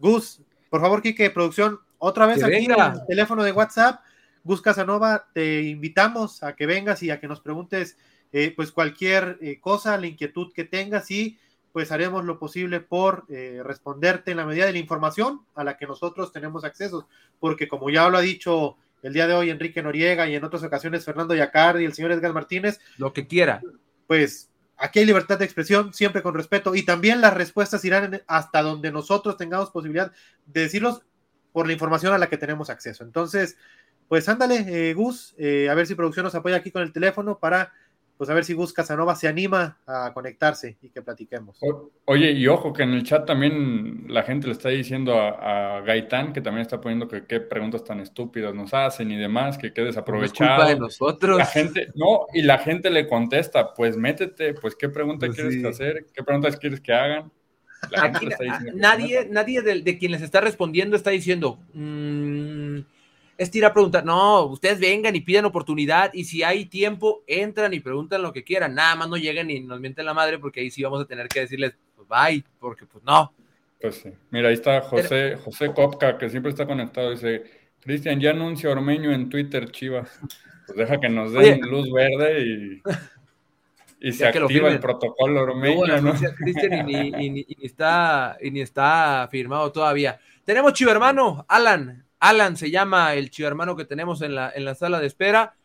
[0.00, 2.88] Gus, por favor, Kike, producción, otra vez que aquí venga.
[2.88, 4.00] en el teléfono de WhatsApp.
[4.42, 7.96] Gus Casanova, te invitamos a que vengas y a que nos preguntes
[8.32, 11.38] eh, pues cualquier eh, cosa, la inquietud que tengas y
[11.74, 15.76] pues haremos lo posible por eh, responderte en la medida de la información a la
[15.76, 17.08] que nosotros tenemos acceso,
[17.40, 20.62] porque como ya lo ha dicho el día de hoy Enrique Noriega y en otras
[20.62, 22.78] ocasiones Fernando Yacardi y el señor Edgar Martínez.
[22.96, 23.60] Lo que quiera.
[24.06, 28.62] Pues aquí hay libertad de expresión, siempre con respeto, y también las respuestas irán hasta
[28.62, 30.12] donde nosotros tengamos posibilidad
[30.46, 31.02] de decirlos
[31.50, 33.02] por la información a la que tenemos acceso.
[33.02, 33.56] Entonces,
[34.06, 37.40] pues ándale, eh, Gus, eh, a ver si producción nos apoya aquí con el teléfono
[37.40, 37.72] para
[38.16, 41.58] pues a ver si Gus Casanova se anima a conectarse y que platiquemos.
[41.60, 45.78] O, oye, y ojo que en el chat también la gente le está diciendo a,
[45.78, 49.58] a Gaitán, que también está poniendo que qué preguntas tan estúpidas nos hacen y demás,
[49.58, 50.50] que qué desaprovechado.
[50.50, 51.38] Es culpa de nosotros.
[51.38, 55.54] La gente, no, y la gente le contesta, pues métete, pues qué pregunta pues quieres
[55.54, 55.66] sí.
[55.66, 57.32] hacer, qué preguntas quieres que hagan.
[57.96, 58.28] Aquí,
[58.74, 62.78] nadie, nadie de, de, quien les está respondiendo está diciendo, mmm,
[63.36, 67.74] es tirar a preguntar, no, ustedes vengan y pidan oportunidad y si hay tiempo, entran
[67.74, 70.60] y preguntan lo que quieran, nada más no lleguen y nos mienten la madre porque
[70.60, 73.32] ahí sí vamos a tener que decirles, pues bye, porque pues no.
[73.80, 74.10] Pues sí.
[74.30, 77.44] Mira, ahí está José, José Kopka, que siempre está conectado, dice,
[77.80, 80.08] Cristian, ya anuncia Ormeño en Twitter, Chivas.
[80.66, 81.70] Pues deja que nos den Oye.
[81.70, 82.82] luz verde y,
[84.00, 86.14] y se activa el protocolo Ormeño, ¿no?
[86.36, 90.18] Cristian y, y, está, y ni está firmado todavía.
[90.44, 94.64] Tenemos Chivo hermano, Alan, Alan se llama el chivo hermano que tenemos en la, en
[94.64, 95.56] la sala de espera.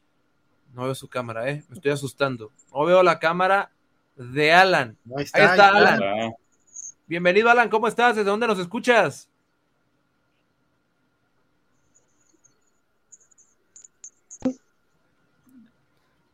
[0.74, 1.64] No veo su cámara, ¿eh?
[1.70, 2.52] Me estoy asustando.
[2.74, 3.72] No veo la cámara
[4.18, 4.98] de Alan.
[5.16, 6.36] Ahí está, ahí está Alan.
[7.08, 7.70] Bienvenido, Alan.
[7.70, 8.18] ¿Cómo estás?
[8.18, 9.30] ¿Desde dónde nos escuchas?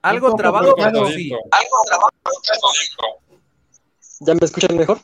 [0.02, 1.32] Algo trabado, pero sí.
[1.32, 2.10] Algo trabado,
[4.22, 5.00] ¿Ya me escuchan mejor?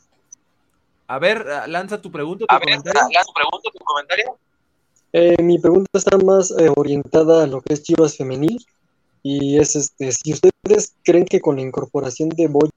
[1.05, 2.47] A ver, lanza tu pregunta.
[2.47, 4.39] Tu A ver, lanza tu pregunta, tu comentario.
[5.13, 8.65] Eh, mi pregunta está más eh, orientada a lo que es Chivas femenil
[9.23, 12.69] y es este si ustedes creen que con la incorporación de Boy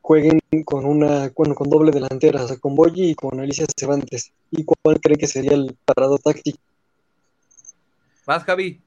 [0.00, 4.32] jueguen con una bueno con doble delantera, o sea, con Boy y con Alicia Cervantes
[4.50, 6.58] y cuál creen que sería el parado táctico.
[8.26, 8.80] Más Javi.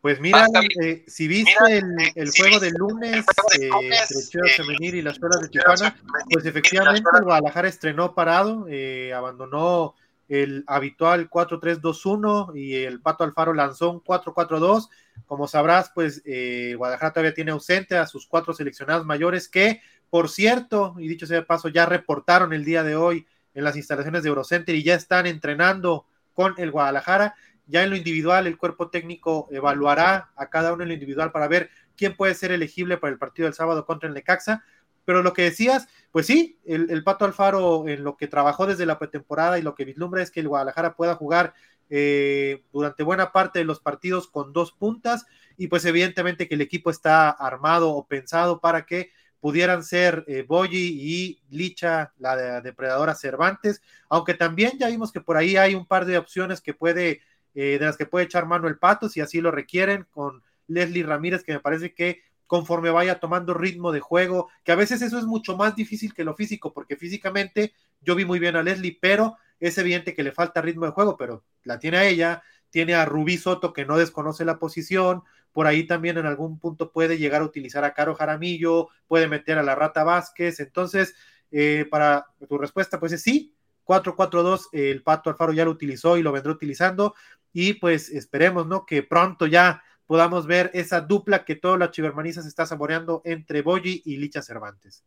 [0.00, 0.46] Pues mira,
[0.80, 1.84] eh, si viste el,
[2.14, 3.26] el, juego del lunes
[3.60, 5.96] eh, entre Chivas Femenil y las Perlas de Tijuana,
[6.30, 9.96] pues efectivamente el Guadalajara estrenó parado, eh, abandonó
[10.28, 14.88] el habitual 4-3-2-1 y el Pato Alfaro lanzó un 4-4-2.
[15.26, 20.28] Como sabrás, pues eh, Guadalajara todavía tiene ausente a sus cuatro seleccionados mayores que, por
[20.28, 24.22] cierto, y dicho sea de paso, ya reportaron el día de hoy en las instalaciones
[24.22, 27.34] de Eurocenter y ya están entrenando con el Guadalajara.
[27.66, 31.48] ya en lo individual el cuerpo técnico evaluará a cada uno en lo individual para
[31.48, 31.68] ver
[31.98, 34.64] quién puede ser elegible para el partido del sábado contra el Necaxa.
[35.08, 38.98] Pero lo que decías, pues sí, el, Pato Alfaro en lo que trabajó desde la
[38.98, 41.54] pretemporada y lo que vislumbra es que el Guadalajara pueda jugar
[41.88, 45.24] eh, durante buena parte de los partidos con dos puntas
[45.56, 50.46] y pues evidentemente que el equipo está armado o pensado para que pudieran ser eh,
[50.72, 53.80] y Licha, la depredadora Cervantes,
[54.10, 57.22] aunque también ya vimos que por ahí hay un par de opciones que puede,
[57.54, 61.02] eh, de las que puede echar mano el Pato, si así lo requieren, con Leslie
[61.02, 65.18] Ramírez, que me parece que conforme vaya tomando ritmo de juego, que a veces eso
[65.18, 68.98] es mucho más difícil que lo físico, porque físicamente yo vi muy bien a Leslie,
[69.00, 72.94] pero es evidente que le falta ritmo de juego, pero la tiene a ella, tiene
[72.94, 75.22] a Rubí Soto que no desconoce la posición,
[75.52, 79.58] por ahí también en algún punto puede llegar a utilizar a Caro Jaramillo, puede meter
[79.58, 81.14] a la Rata Vázquez, entonces,
[81.50, 86.22] eh, para tu respuesta, pues es sí, 4-4-2, el Pato Alfaro ya lo utilizó y
[86.22, 87.14] lo vendrá utilizando,
[87.52, 88.86] y pues esperemos, ¿no?
[88.86, 93.60] Que pronto ya podamos ver esa dupla que toda la chivermaniza se está saboreando entre
[93.60, 95.04] Boyi y Licha Cervantes.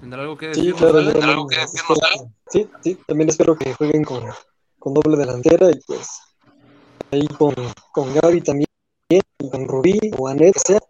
[0.00, 0.74] ¿Tendrá algo que decir?
[0.76, 1.56] Sí, ¿Algo que
[2.48, 4.24] sí, sí, también espero que jueguen con,
[4.80, 6.08] con, doble delantera y pues
[7.12, 7.54] ahí con,
[7.92, 8.68] con Gaby también,
[9.10, 10.80] y con Rubí o Anet, sea.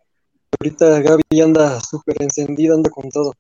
[0.59, 3.34] Ahorita Gaby anda súper encendida, anda con todo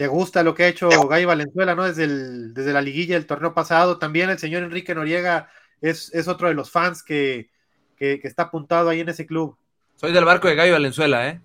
[0.00, 1.84] te gusta lo que ha hecho Gaby Valenzuela, ¿no?
[1.84, 3.98] Desde, el, desde la liguilla del torneo pasado.
[3.98, 5.50] También el señor Enrique Noriega
[5.82, 7.50] es, es otro de los fans que,
[7.98, 9.58] está apuntado ahí en ese club.
[9.96, 11.42] Soy del barco de Gaby Valenzuela, ¿eh?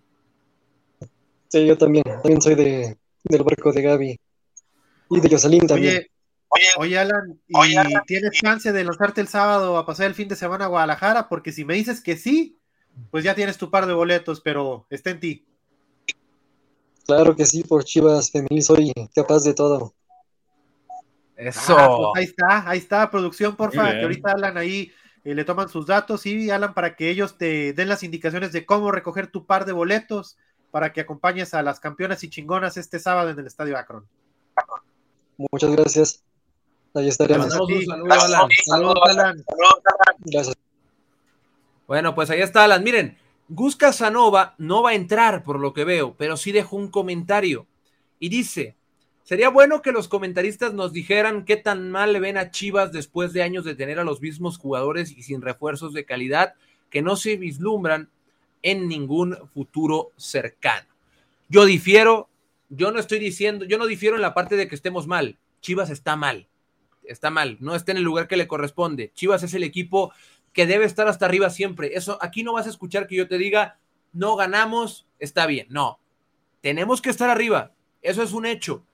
[1.50, 2.06] Sí, yo también.
[2.06, 4.20] También soy de, del barco de Gaby.
[5.10, 6.08] Y de Jocelyn también.
[6.48, 10.38] Oye, oye, Alan, ¿y tienes chance de lanzarte el sábado a pasar el fin de
[10.38, 11.28] semana a Guadalajara?
[11.28, 12.58] Porque si me dices que sí,
[13.12, 15.46] pues ya tienes tu par de boletos, pero está en ti.
[17.06, 19.94] Claro que sí, por Chivas Femenil soy capaz de todo.
[21.36, 21.78] Eso.
[21.78, 24.92] Ah, pues ahí está, ahí está, producción, porfa, que ahorita Alan ahí
[25.24, 28.66] eh, le toman sus datos y Alan para que ellos te den las indicaciones de
[28.66, 30.38] cómo recoger tu par de boletos
[30.72, 34.08] para que acompañes a las campeonas y chingonas este sábado en el Estadio Akron.
[35.38, 36.24] Muchas gracias.
[36.94, 37.52] Ahí estaremos.
[37.52, 38.50] Saludos, Alan.
[38.66, 39.46] Saludos, Alan.
[40.20, 40.56] Gracias.
[41.88, 42.84] Bueno, pues ahí está Alan.
[42.84, 46.90] Miren, Gus Casanova no va a entrar por lo que veo, pero sí dejó un
[46.90, 47.68] comentario
[48.20, 48.76] y dice,
[49.24, 53.34] sería bueno que los comentaristas nos dijeran qué tan mal le ven a Chivas después
[53.34, 56.56] de años de tener a los mismos jugadores y sin refuerzos de calidad
[56.90, 58.10] que no se vislumbran
[58.64, 60.88] en ningún futuro cercano.
[61.48, 62.30] Yo difiero,
[62.70, 65.38] yo no estoy diciendo, yo no difiero en la parte de que estemos mal.
[65.62, 66.48] Chivas está mal,
[67.04, 69.12] está mal, no está en el lugar que le corresponde.
[69.14, 70.14] Chivas es el equipo
[70.56, 71.92] que debe estar hasta arriba siempre.
[71.96, 73.78] Eso, aquí no vas a escuchar que yo te diga,
[74.14, 75.68] no ganamos, está bien.
[75.70, 76.00] No,
[76.62, 77.74] tenemos que estar arriba.
[78.02, 78.86] Eso es un hecho.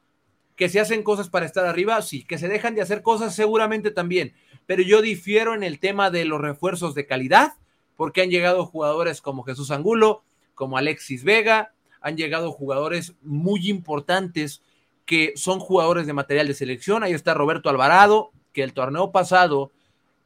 [0.55, 2.23] Que se hacen cosas para estar arriba, sí.
[2.23, 4.33] Que se dejan de hacer cosas, seguramente también.
[4.65, 7.53] Pero yo difiero en el tema de los refuerzos de calidad,
[7.95, 10.23] porque han llegado jugadores como Jesús Angulo,
[10.55, 14.63] como Alexis Vega, han llegado jugadores muy importantes
[15.05, 17.03] que son jugadores de material de selección.
[17.03, 19.71] Ahí está Roberto Alvarado, que el torneo pasado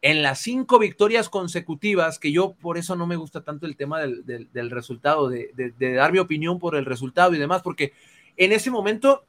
[0.05, 4.01] en las cinco victorias consecutivas, que yo por eso no me gusta tanto el tema
[4.01, 5.51] del, resultado, de,
[5.95, 7.91] dar mi opinión por el resultado y demás, porque
[8.37, 9.25] en ese momento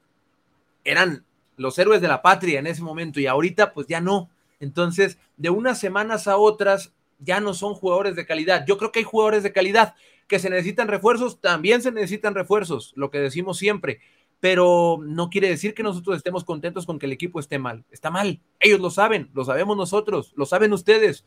[0.85, 1.25] eran
[1.57, 4.29] los héroes de la patria en ese momento y ahorita pues ya no.
[4.61, 8.67] Entonces, de unas semanas a otras ya no son jugadores de calidad.
[8.67, 9.95] Yo creo que hay jugadores de calidad
[10.29, 14.01] que se necesitan refuerzos, también se necesitan refuerzos, lo que decimos siempre
[14.41, 17.85] pero no quiere decir que nosotros estemos contentos con que el equipo esté mal.
[17.91, 18.41] Está mal.
[18.61, 21.25] Ellos lo saben, lo sabemos nosotros, lo saben ustedes.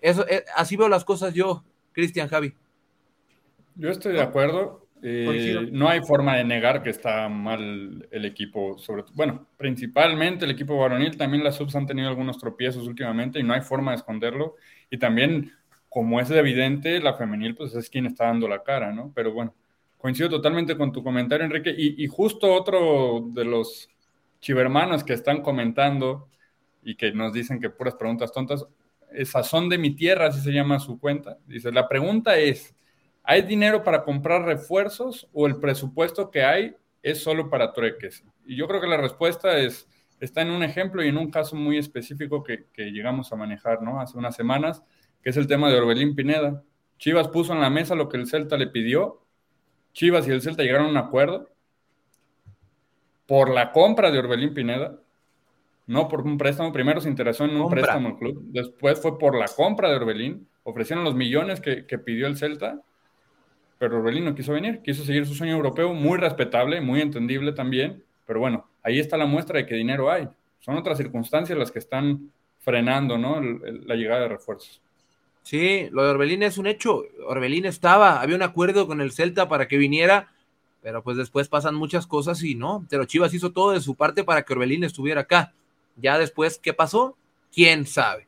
[0.00, 2.54] Eso, eh, así veo las cosas yo, Cristian Javi.
[3.76, 4.84] Yo estoy de acuerdo.
[5.06, 10.52] Eh, no hay forma de negar que está mal el equipo, sobre bueno, principalmente el
[10.52, 13.98] equipo varonil, también las subs han tenido algunos tropiezos últimamente y no hay forma de
[13.98, 14.54] esconderlo.
[14.88, 15.52] Y también,
[15.90, 19.12] como es evidente, la femenil pues es quien está dando la cara, ¿no?
[19.14, 19.54] Pero bueno,
[20.04, 21.74] Coincido totalmente con tu comentario, Enrique.
[21.74, 23.88] Y, justo otro de los
[24.38, 26.28] chivermanos que están comentando
[26.82, 28.66] y que nos dicen que puras preguntas tontas,
[29.10, 31.38] es Sazón de mi tierra, así se llama su cuenta.
[31.46, 32.76] Dice, la pregunta es,
[33.22, 38.24] ¿hay dinero para comprar refuerzos o el presupuesto que hay es solo para trueques?
[38.44, 39.88] Y yo creo que la respuesta es,
[40.20, 43.80] está en un ejemplo y en un caso muy específico que, que llegamos a manejar,
[43.80, 44.02] ¿no?
[44.02, 44.84] Hace unas semanas,
[45.22, 46.62] que es el tema de Orbelín Pineda.
[46.98, 49.23] Chivas puso en la mesa lo que el Celta le pidió
[49.94, 51.48] Chivas y el Celta llegaron a un acuerdo
[53.26, 54.98] por la compra de Orbelín Pineda,
[55.86, 56.72] no por un préstamo.
[56.72, 60.46] Primero se interesó en un préstamo al club, después fue por la compra de Orbelín.
[60.64, 62.80] Ofrecieron los millones que, pidió el Celta,
[63.78, 68.02] pero Orbelín no quiso venir, quiso seguir su sueño europeo, muy respetable, muy entendible también,
[68.26, 70.28] Pero bueno, ahí está la muestra de que dinero hay.
[70.58, 73.40] Son otras circunstancias las que están frenando, ¿no?
[73.40, 74.80] la llegada de refuerzos.
[75.44, 77.04] Sí, lo de Orbelín es un hecho.
[77.26, 80.32] Orbelín estaba, había un acuerdo con el Celta para que viniera,
[80.82, 82.86] pero pues después pasan muchas cosas y no.
[82.88, 85.52] Pero Chivas hizo todo de su parte para que Orbelín estuviera acá.
[85.96, 87.18] Ya después, ¿qué pasó?
[87.52, 88.26] ¿Quién sabe?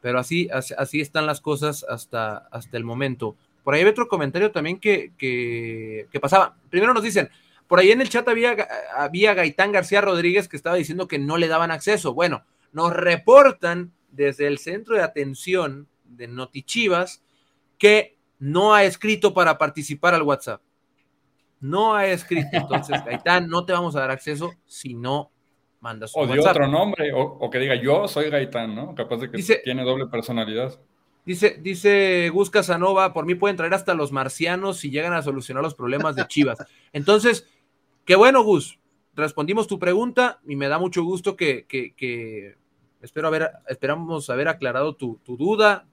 [0.00, 3.34] Pero así, así, están las cosas hasta, hasta el momento.
[3.64, 6.56] Por ahí hay otro comentario también que, que, que pasaba.
[6.70, 7.28] Primero nos dicen,
[7.66, 8.56] por ahí en el chat había,
[8.96, 12.14] había Gaitán García Rodríguez que estaba diciendo que no le daban acceso.
[12.14, 17.22] Bueno, nos reportan desde el centro de atención de Notichivas
[17.78, 20.60] que no ha escrito para participar al WhatsApp.
[21.60, 22.48] No ha escrito.
[22.52, 25.30] Entonces, Gaitán, no te vamos a dar acceso si no
[25.80, 28.94] mandas un O de otro nombre, o, que diga yo soy Gaitán, ¿no?
[28.94, 30.78] Capaz de que tiene doble personalidad.
[31.24, 35.62] Dice, dice Gus Casanova, por mí pueden traer hasta los marcianos si llegan a solucionar
[35.62, 36.58] los problemas de Chivas.
[36.92, 37.48] Entonces,
[38.04, 38.78] qué bueno, Gus.
[39.14, 42.56] Respondimos tu pregunta y me da mucho gusto que, que
[43.02, 45.86] Espero haber, esperamos haber aclarado tu, duda,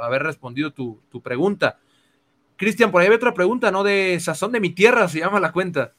[0.00, 1.78] haber respondido tu, pregunta.
[2.56, 3.82] Cristian, por ahí hay otra pregunta, ¿no?
[3.84, 5.92] De Sazón de mi tierra, se llama la cuenta.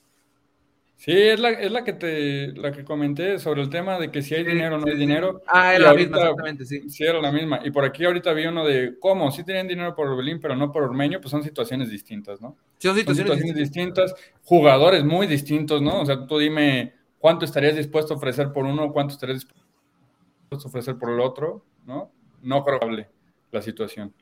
[0.95, 4.23] Sí, es la, es la que te la que comenté sobre el tema de que
[4.23, 5.43] si hay dinero o no hay dinero.
[5.45, 6.89] Ah, era la misma, exactamente, sí.
[6.89, 7.59] Sí, era la misma.
[7.63, 10.71] Y por aquí ahorita vi uno de cómo, si tienen dinero por Orbelín, pero no
[10.71, 12.57] por Ormeño, pues son situaciones distintas, ¿no?
[12.79, 14.15] Sí, son situaciones, distintas.
[14.41, 16.01] jugadores muy distintos, ¿no?
[16.01, 19.66] O sea, tú dime cuánto estarías dispuesto a ofrecer por uno, cuánto estarías dispuesto
[20.49, 22.11] ofrecer por el otro, ¿no?
[22.41, 23.09] No probable
[23.51, 24.13] la situación.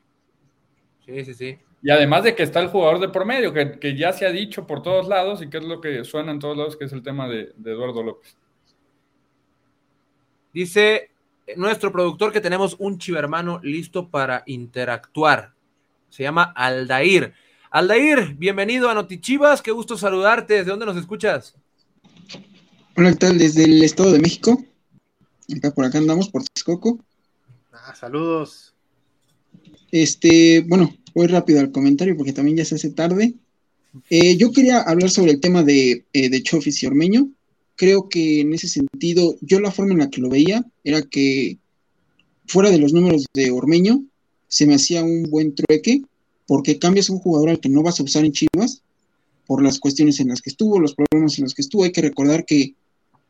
[1.05, 1.57] Sí, sí, sí.
[1.82, 4.65] Y además de que está el jugador de por medio, que, ya se ha dicho
[4.65, 7.03] por todos lados y que es lo que suena en todos lados, que es el
[7.03, 8.36] tema de, Eduardo López.
[10.51, 11.11] Dice
[11.57, 15.53] nuestro productor que tenemos un chivermano listo para interactuar.
[16.09, 17.34] Se llama Aldair.
[17.69, 20.55] Aldair, bienvenido a Notichivas, qué gusto saludarte.
[20.55, 21.55] ¿Desde dónde nos escuchas?
[22.97, 23.38] Hola, ¿qué tal?
[23.38, 24.57] Desde el Estado de México.
[25.56, 27.00] Acá por acá andamos, por Texcoco.
[27.72, 28.74] Ah, saludos.
[29.91, 33.34] Este, bueno, voy rápido al comentario porque también ya se hace tarde.
[34.10, 37.30] Eh, yo quería hablar sobre el tema de, eh, de Chofis y Ormeño.
[37.76, 41.58] Creo que en ese sentido, yo la forma en la que lo veía era que
[42.48, 44.04] fuera de los números de Ormeño,
[44.48, 46.02] se me hacía un buen trueque,
[46.48, 48.82] porque cambias un jugador al que no vas a usar en Chivas,
[49.46, 51.84] por las cuestiones en las que estuvo, los problemas en los que estuvo.
[51.84, 52.76] Hay que recordar que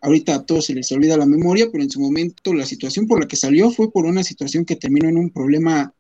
[0.01, 3.19] Ahorita a todos se les olvida la memoria, pero en su momento la situación por
[3.19, 5.93] la que salió fue por una situación que terminó en un problema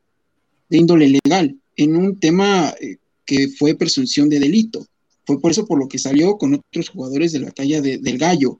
[0.69, 4.85] de índole legal, en un tema eh, que fue presunción de delito.
[5.25, 8.59] Fue por eso por lo que salió con otros jugadores de la talla del gallo.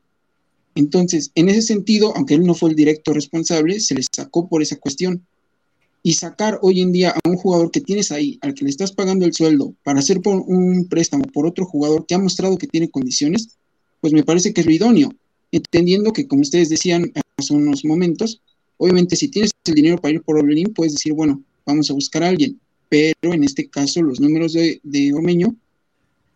[0.74, 4.64] Entonces, en ese sentido, aunque él no fue el directo responsable, se le sacó por
[4.64, 5.26] esa cuestión.
[6.02, 8.92] Y sacar hoy en día a un jugador que tienes ahí, al que le estás
[8.92, 12.68] pagando el sueldo, para hacer por un préstamo por otro jugador que ha mostrado que
[12.68, 13.58] tiene condiciones,
[14.02, 15.12] pues me parece que es lo idóneo
[15.58, 18.42] entendiendo que, como ustedes decían hace unos momentos,
[18.78, 22.24] obviamente si tienes el dinero para ir por Orbelín, puedes decir, bueno, vamos a buscar
[22.24, 25.12] a alguien, pero en este caso los números de, de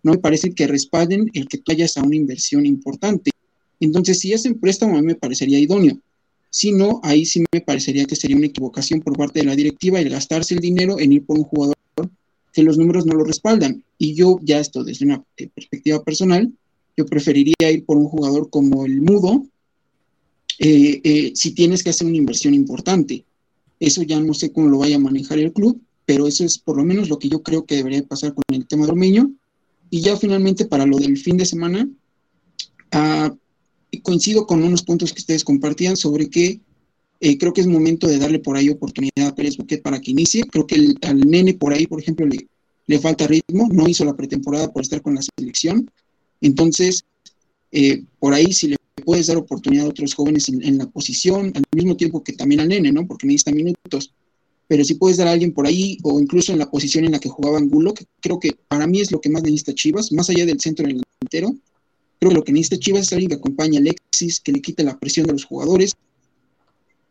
[0.02, 3.32] no me parece que respalden el que tú hayas a una inversión importante.
[3.80, 6.00] Entonces, si hacen préstamo, a mí me parecería idóneo.
[6.50, 10.00] Si no, ahí sí me parecería que sería una equivocación por parte de la directiva
[10.00, 11.76] el gastarse el dinero en ir por un jugador
[12.54, 13.84] que los números no lo respaldan.
[13.98, 16.52] Y yo ya esto desde una eh, perspectiva personal,
[17.00, 19.46] yo preferiría ir por un jugador como el Mudo
[20.60, 23.24] eh, eh, si tienes que hacer una inversión importante.
[23.80, 26.76] Eso ya no sé cómo lo vaya a manejar el club, pero eso es por
[26.76, 29.32] lo menos lo que yo creo que debería pasar con el tema de Ormeño.
[29.90, 31.90] Y ya finalmente para lo del fin de semana,
[32.92, 33.34] ah,
[34.04, 36.60] coincido con unos puntos que ustedes compartían sobre que
[37.22, 40.12] eh, creo que es momento de darle por ahí oportunidad a Pérez Buquet para que
[40.12, 40.44] inicie.
[40.44, 42.50] Creo que al nene por ahí, por ejemplo, le,
[42.88, 45.90] le falta ritmo, no hizo la pretemporada por estar con la selección.
[46.42, 47.06] Entonces,
[47.72, 51.64] eh, por ahí si le puedes dar oportunidad a otros jóvenes en, la posición, al
[51.76, 53.08] mismo tiempo que también al nene, ¿no?
[53.08, 54.14] Porque necesita minutos.
[54.68, 57.20] Pero si puedes dar a alguien por ahí, o incluso en la posición en la
[57.20, 60.30] que jugaba Angulo, que creo que para mí es lo que más necesita Chivas, más
[60.30, 61.56] allá del centro delantero,
[62.20, 64.84] creo que lo que necesita Chivas es alguien que acompañe a Alexis, que le quite
[64.84, 65.96] la presión de los jugadores,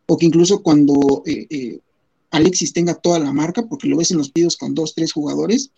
[0.05, 1.79] o que incluso cuando eh, eh,
[2.31, 5.71] Alexis tenga toda la marca, porque lo ves en los pidos con dos, tres jugadores,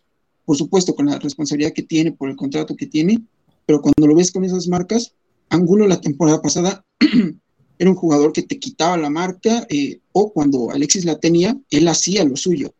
[0.45, 3.21] por supuesto con la responsabilidad que tiene por el contrato que tiene,
[3.65, 5.13] pero cuando lo ves con esas marcas,
[5.49, 6.85] Angulo la temporada pasada
[7.79, 11.87] era un jugador que te quitaba la marca eh, o cuando Alexis la tenía, él
[11.87, 12.73] hacía lo suyo.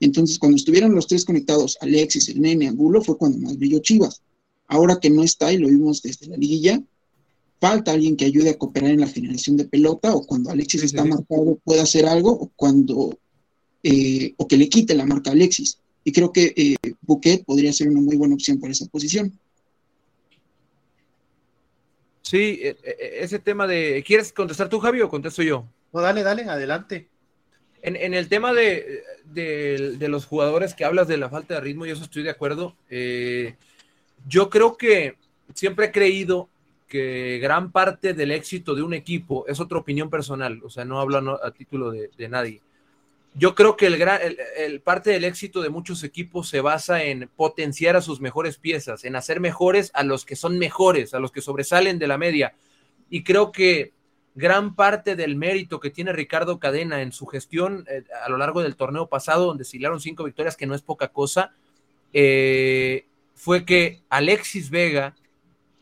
[0.00, 4.20] Entonces, cuando estuvieron los tres conectados, Alexis, el nene, Angulo, fue cuando más brilló Chivas.
[4.66, 6.82] Ahora que no está y lo vimos desde la liguilla,
[7.60, 11.04] falta alguien que ayude a cooperar en la generación de pelota o cuando Alexis está
[11.04, 13.16] marcado puede hacer algo o cuando
[13.84, 15.78] eh, o que le quite la marca a Alexis.
[16.04, 19.32] Y creo que eh, Bouquet podría ser una muy buena opción para esa posición.
[22.22, 24.02] Sí, e, e, ese tema de.
[24.06, 25.66] ¿Quieres contestar tú, Javi, o contesto yo?
[25.92, 27.08] No, dale, dale, adelante.
[27.84, 29.02] En, el tema de,
[30.00, 32.76] los jugadores que hablas de la falta de ritmo, yo eso estoy de acuerdo.
[32.88, 33.56] Eh,
[34.28, 35.16] yo creo que
[35.52, 36.48] siempre he creído
[36.86, 41.00] que gran parte del éxito de un equipo es otra opinión personal, o sea, no
[41.00, 42.60] hablo a título de, nadie.
[43.34, 44.20] Yo creo que el, gran,
[44.58, 49.04] el, parte del éxito de muchos equipos se basa en potenciar a sus mejores piezas,
[49.04, 52.54] en hacer mejores a los que son mejores, a los que sobresalen de la media.
[53.08, 53.92] Y creo que
[54.34, 58.62] gran parte del mérito que tiene Ricardo Cadena en su gestión eh, a lo largo
[58.62, 61.54] del torneo pasado, donde se cinco victorias, que no es poca cosa,
[62.12, 65.14] eh, fue que Alexis Vega,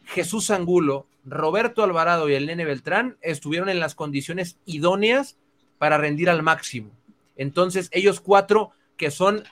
[0.04, 5.36] Jesús Angulo, Roberto Alvarado y el Nene Beltrán estuvieron en las condiciones idóneas
[5.78, 6.90] para rendir al máximo.
[7.40, 8.68] Entonces, ellos cuatro,
[8.98, 9.44] que son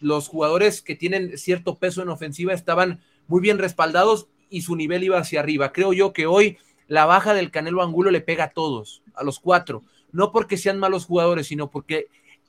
[0.00, 5.02] los jugadores que tienen cierto peso en ofensiva, estaban muy bien respaldados y su nivel
[5.02, 5.72] iba hacia arriba.
[5.72, 6.58] Creo yo que hoy
[6.88, 10.78] la baja del Canelo Angulo le pega a todos, a los cuatro, no porque sean
[10.78, 12.08] malos jugadores, sino porque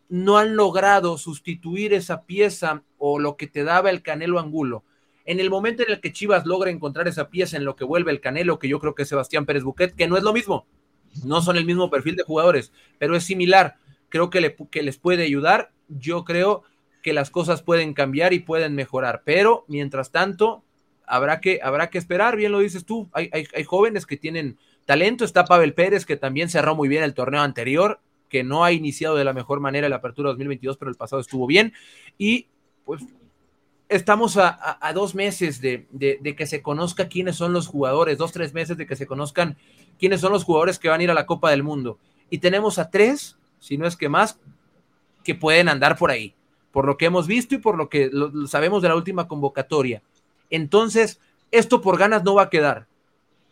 [0.09, 4.83] no han logrado sustituir esa pieza o lo que te daba el Canelo Angulo.
[5.23, 8.11] En el momento en el que Chivas logra encontrar esa pieza en lo que vuelve
[8.11, 10.67] el Canelo, que yo creo que es Sebastián Pérez Buquet, que no es lo mismo,
[11.23, 13.77] no son el mismo perfil de jugadores, pero es similar,
[14.13, 16.61] creo que, le, que les puede ayudar, yo creo
[17.01, 20.63] que las cosas pueden cambiar y pueden mejorar, pero mientras tanto,
[21.07, 25.25] habrá que, habrá que esperar, bien lo dices tú, hay, hay, jóvenes que tienen talento,
[25.25, 29.15] está Pavel Pérez, que también cerró muy bien el torneo anterior, que no ha iniciado
[29.15, 31.73] de la mejor manera la apertura 2022, pero el pasado estuvo bien,
[32.15, 32.45] y
[32.85, 33.01] pues
[33.89, 38.53] estamos a, dos meses de, de, que se conozca quiénes son los jugadores, dos, tres
[38.53, 39.57] meses de que se conozcan
[39.97, 41.97] quiénes son los jugadores que van a ir a la Copa del Mundo.
[42.29, 44.37] Y tenemos a tres, si no es que más,
[45.23, 46.35] que pueden andar por ahí,
[46.73, 48.11] por lo que hemos visto y por lo que
[48.45, 50.03] sabemos de la última convocatoria.
[50.49, 52.87] Entonces, esto por ganas no va a quedar.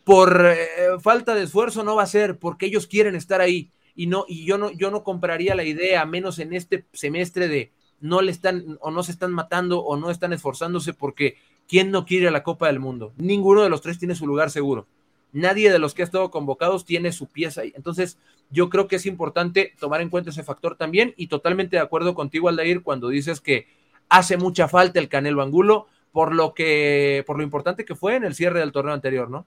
[0.04, 0.66] Por eh,
[1.00, 3.70] falta de esfuerzo no va a ser, porque ellos quieren estar ahí.
[3.96, 7.72] Y, no, y yo, no, yo no compraría la idea, menos en este semestre, de
[8.00, 11.36] no le están o no se están matando o no están esforzándose porque
[11.66, 13.14] ¿quién no quiere a la Copa del Mundo?
[13.16, 14.86] Ninguno de los tres tiene su lugar seguro.
[15.32, 17.72] Nadie de los que ha estado convocados tiene su pieza ahí.
[17.74, 18.18] Entonces,
[18.50, 22.14] yo creo que es importante tomar en cuenta ese factor también y totalmente de acuerdo
[22.14, 23.66] contigo, Aldair, cuando dices que
[24.08, 28.24] hace mucha falta el Canelo Angulo por lo que, por lo importante que fue en
[28.24, 29.46] el cierre del torneo anterior, ¿no?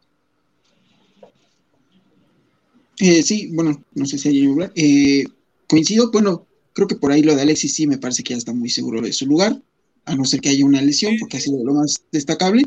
[2.98, 4.48] Eh, sí, bueno, no sé si hay.
[4.76, 5.26] Eh,
[5.68, 8.54] coincido, bueno, creo que por ahí lo de Alexis sí me parece que ya está
[8.54, 9.62] muy seguro de su lugar,
[10.06, 12.64] a no ser que haya una lesión, porque ha sido lo más destacable.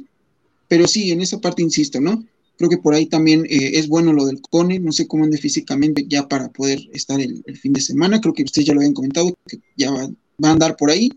[0.68, 2.24] Pero sí, en esa parte insisto, ¿no?
[2.59, 5.38] Creo que por ahí también eh, es bueno lo del Cone, no sé cómo ande
[5.38, 8.20] físicamente ya para poder estar el, fin de semana.
[8.20, 10.09] Creo que ustedes ya lo habían comentado, que ya va,
[10.44, 11.11] va, a andar por ahí,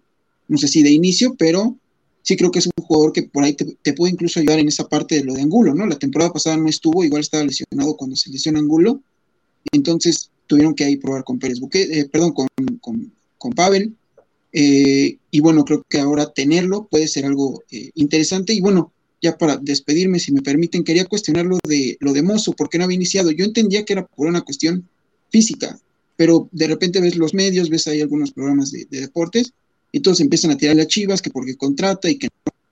[0.48, 1.76] no sé si de inicio, pero
[2.22, 4.88] sí creo que es un jugador que por ahí te, puede incluso ayudar en esa
[4.88, 5.86] parte de lo de Angulo, ¿no?
[5.86, 9.02] La temporada pasada no estuvo, igual estaba lesionado cuando se lesiona Angulo,
[9.72, 12.48] entonces tuvieron que ahí probar con Pérez Buque, eh, perdón, con,
[13.38, 13.96] con, Pavel,
[14.54, 18.92] eh, y bueno, creo que ahora tenerlo puede ser algo eh, interesante, y bueno,
[19.22, 22.86] ya para despedirme, si me permiten, quería cuestionar lo de, lo de Mozo, porque no
[22.86, 24.88] había iniciado, yo entendía que era por una cuestión
[25.30, 25.80] física,
[26.16, 29.54] pero de repente ves los medios, ves ahí algunos programas de deportes,
[29.92, 32.30] y todos empiezan a tirarle a Chivas que porque contrata y que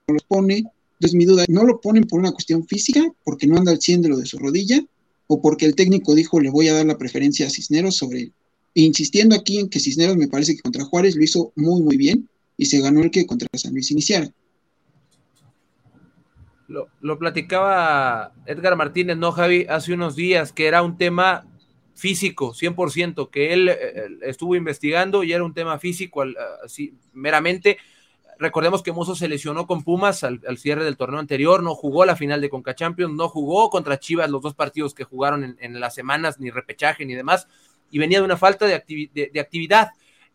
[0.08, 0.64] no los pone.
[0.94, 4.02] Entonces mi duda, ¿no lo ponen por una cuestión física, porque no anda al 100
[4.02, 4.84] de lo de su rodilla,
[5.26, 8.32] o porque el técnico dijo le voy a dar la preferencia a Cisneros sobre él?
[8.74, 12.28] Insistiendo aquí en que Cisneros me parece que contra Juárez lo hizo muy muy bien
[12.56, 14.32] y se ganó el que contra San Luis iniciara.
[16.70, 19.66] Lo, lo, platicaba Edgar Martínez, ¿no, Javi?
[19.68, 21.44] Hace unos días, que era un tema
[21.96, 23.68] físico, 100%, que él,
[24.22, 26.22] estuvo investigando y era un tema físico
[26.64, 27.78] así, meramente.
[28.38, 32.14] Recordemos que Mozo se lesionó con Pumas al, cierre del torneo anterior, no jugó la
[32.14, 35.94] final de Conca Champions, no jugó contra Chivas los dos partidos que jugaron en, las
[35.94, 37.48] semanas, ni repechaje ni demás,
[37.90, 39.90] y venía de una falta de, de actividad.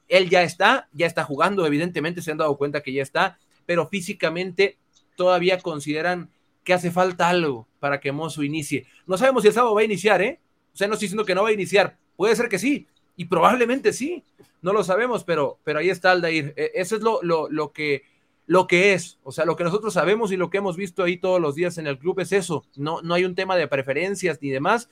[0.10, 3.88] Él ya está, ya está jugando, evidentemente se han dado cuenta que ya está, pero
[3.88, 4.78] físicamente
[5.16, 6.30] todavía consideran
[6.64, 8.86] que hace falta algo para que Mozo inicie.
[9.06, 10.40] No sabemos si el sábado va a iniciar, ¿eh?
[10.74, 11.98] O sea, no estoy diciendo que no va a iniciar.
[12.18, 14.24] Puede ser que sí, y probablemente sí.
[14.62, 16.54] No lo sabemos, pero, pero ahí está Aldair.
[16.58, 18.04] E, eso es lo, lo, que,
[18.48, 19.20] lo que es.
[19.24, 21.78] O sea, lo que nosotros sabemos y lo que hemos visto ahí todos los días
[21.78, 22.66] en el club es eso.
[22.76, 24.90] No, no hay un tema de preferencias ni demás.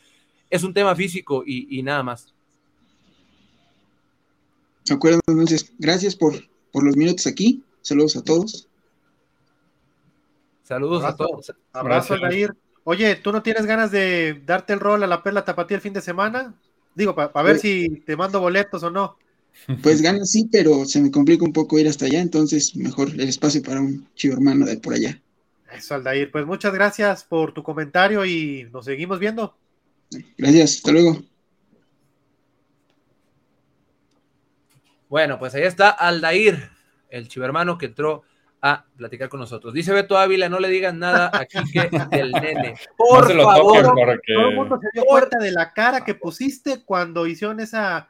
[0.50, 2.34] Es un tema físico y, nada más.
[4.86, 4.94] De
[5.28, 6.36] entonces, gracias por,
[6.72, 7.64] por los minutos aquí.
[7.82, 8.68] Saludos a todos.
[10.74, 11.54] Saludos a todos.
[11.72, 12.52] Abrazo, Aldair.
[12.84, 15.94] Oye, ¿tú no tienes ganas de darte el rol a la perla tapatía el fin
[15.94, 16.56] de semana?
[16.96, 19.16] Digo, para ver pues si te mando boletos o no.
[19.84, 23.30] Pues ganas sí, pero se me complica un poco ir hasta allá, entonces mejor el
[23.30, 25.22] espacio para un chivo hermano de por allá.
[25.72, 26.32] Eso, Aldair.
[26.32, 29.56] Pues muchas gracias por tu comentario y nos seguimos viendo.
[30.40, 31.22] Gracias, hasta luego.
[35.08, 36.72] Bueno, pues ahí está Aldair,
[37.12, 38.24] el chivermano que entró
[38.66, 39.74] a platicar con nosotros.
[39.74, 42.76] Dice Beto Ávila, no le digan nada a Quique del nene.
[42.98, 44.22] Por favor.
[44.26, 48.08] Todo el mundo se dio cuenta de la cara que pusiste cuando hicieron esa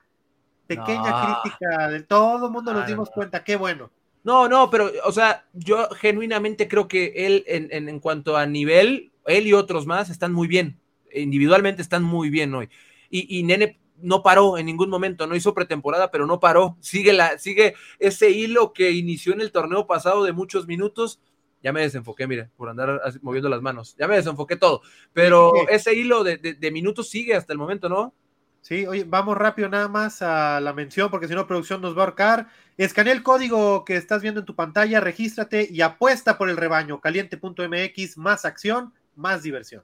[0.67, 1.89] pequeña crítica.
[1.89, 3.43] De todo el mundo nos dimos cuenta.
[3.43, 3.89] Qué bueno.
[4.23, 9.11] No, no, pero, o sea, yo genuinamente creo que él, en, en, cuanto a nivel,
[9.25, 10.79] él y otros más están muy bien.
[11.11, 12.69] Individualmente están muy bien hoy.
[13.09, 16.77] Y, y Nene no paró en ningún momento, no hizo pretemporada, pero no paró.
[16.79, 21.19] Sigue, la, sigue ese hilo que inició en el torneo pasado de muchos minutos.
[21.61, 23.95] Ya me desenfoqué, mire, por andar moviendo las manos.
[23.97, 24.81] Ya me desenfoqué todo.
[25.13, 28.13] Pero ese hilo de, de, minutos sigue hasta el momento, ¿no?
[28.59, 32.01] Sí, oye, vamos rápido nada más a la mención, porque si no, producción nos va
[32.01, 32.47] a ahorcar.
[32.77, 36.99] Escanea el código que estás viendo en tu pantalla, regístrate y apuesta por el rebaño.
[36.99, 39.83] Caliente.mx, más acción, más diversión.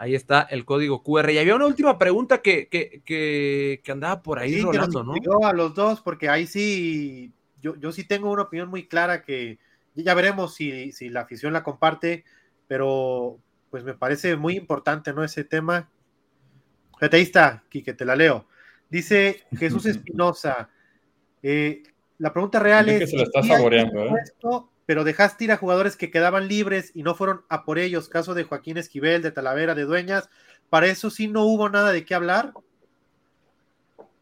[0.00, 1.30] Ahí está el código QR.
[1.30, 5.12] Y había una última pregunta que, que, que, andaba por ahí rolando, ¿no?
[5.46, 9.58] a los dos, porque ahí sí, yo, yo sí tengo una opinión muy clara que
[9.94, 12.24] ya veremos si, si la afición la comparte,
[12.66, 13.38] pero
[13.68, 15.22] pues me parece muy importante, ¿no?
[15.22, 15.90] Ese tema.
[16.98, 18.46] Fíjate, ahí está, Quique, te la leo.
[18.88, 20.70] Dice Jesús Espinosa,
[21.42, 21.82] eh,
[22.16, 23.00] la pregunta real es...
[23.00, 24.14] Que se la está saboreando, ¿eh?
[24.90, 28.34] Pero dejaste ir a jugadores que quedaban libres y no fueron a por ellos, caso
[28.34, 30.28] de Joaquín Esquivel, de Talavera, de Dueñas,
[30.68, 32.52] para eso sí no hubo nada de qué hablar.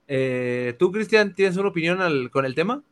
[0.09, 2.83] Eh, ¿Tú, Cristian, tienes una opinión con el tema?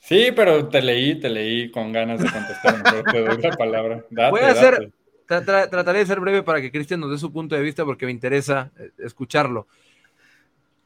[0.00, 4.04] Sí, pero te leí, te leí con ganas de contestar, te doy la palabra.
[4.32, 4.90] Voy a hacer,
[5.24, 8.10] trataré de ser breve para que Cristian nos dé su punto de vista porque me
[8.10, 9.68] interesa eh, escucharlo.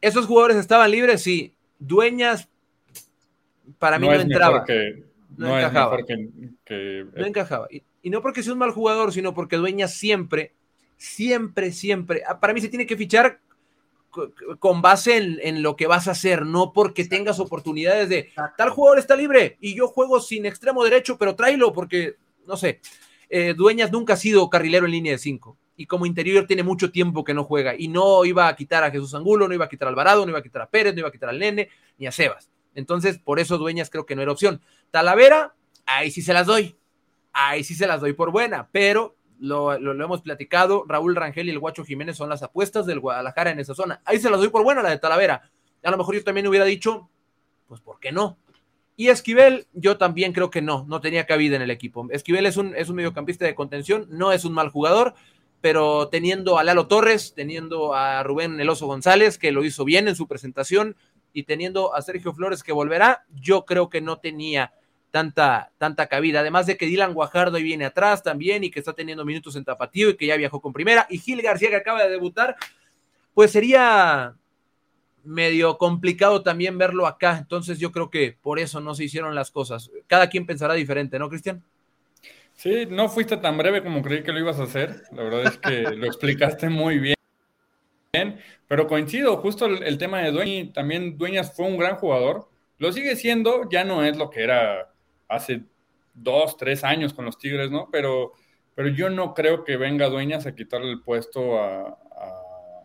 [0.03, 1.23] ¿Esos jugadores estaban libres?
[1.23, 1.55] Sí.
[1.79, 2.51] Dueñas
[3.79, 4.65] para mí no, entraba.
[5.37, 5.99] no, encajaba.
[7.15, 7.69] No encajaba.
[7.71, 10.53] Y, no porque sea un mal jugador, sino porque Dueña siempre,
[10.97, 13.41] siempre, siempre, ah, para mí se tiene que fichar
[14.59, 18.99] con base en, lo que vas a hacer, no porque tengas oportunidades de tal jugador
[18.99, 22.15] está libre y yo juego sin extremo derecho, pero tráelo porque,
[22.47, 22.81] no sé,
[23.29, 26.93] eh, Dueñas nunca ha sido carrilero en línea de 5 y como interior tiene mucho
[26.93, 29.69] tiempo que no juega y no iba a quitar a Jesús Angulo, no iba a
[29.69, 31.69] quitar a Alvarado, no iba a quitar a Pérez, no iba a quitar al Nene
[31.99, 32.51] ni a Sebas.
[32.75, 34.61] Entonces, por eso Dueñas creo que no era opción.
[34.91, 35.55] Talavera,
[35.87, 36.77] ahí sí se las doy.
[37.33, 40.85] Ahí sí se las doy por buena, pero lo, hemos platicado.
[40.87, 44.01] Raúl Rangel y el Guacho Jiménez son las apuestas del Guadalajara en esa zona.
[44.05, 45.51] Ahí se las doy por buena, la de Talavera.
[45.83, 47.11] A lo mejor yo también hubiera dicho,
[47.69, 48.39] pues, ¿por qué no?
[48.97, 52.07] Y Esquivel, yo también creo que no, no tenía cabida en el equipo.
[52.11, 55.15] Esquivel es un, es un mediocampista de contención, no es un mal jugador,
[55.61, 60.15] pero teniendo a Lalo Torres, teniendo a Rubén Eloso González, que lo hizo bien en
[60.15, 60.97] su presentación,
[61.35, 64.73] y teniendo a Sergio Flores que volverá, yo creo que no tenía
[65.11, 66.41] tanta, tanta cabida.
[66.41, 69.65] Además de que Dylan Guajardo ahí viene atrás también y que está teniendo minutos en
[69.65, 71.07] tapatío y que ya viajó con primera.
[71.11, 72.57] Y Gil García que acaba de debutar,
[73.35, 74.35] pues sería
[75.25, 77.37] medio complicado también verlo acá.
[77.39, 79.91] Entonces yo creo que por eso no se hicieron las cosas.
[80.07, 81.65] Cada quien pensará diferente, ¿no, Cristian?
[82.55, 85.03] Sí, no fuiste tan breve como creí que lo ibas a hacer.
[85.13, 87.15] La verdad es que lo explicaste muy bien.
[88.69, 92.49] Pero coincido, justo el, tema de Dueñas, también Dueñas fue un gran jugador,
[92.79, 94.93] lo sigue siendo, ya no es lo que era
[95.29, 95.65] hace
[96.15, 97.89] dos, tres años con los Tigres, ¿no?
[97.91, 98.33] Pero,
[98.75, 101.99] pero yo no creo que venga Dueñas a quitarle el puesto a,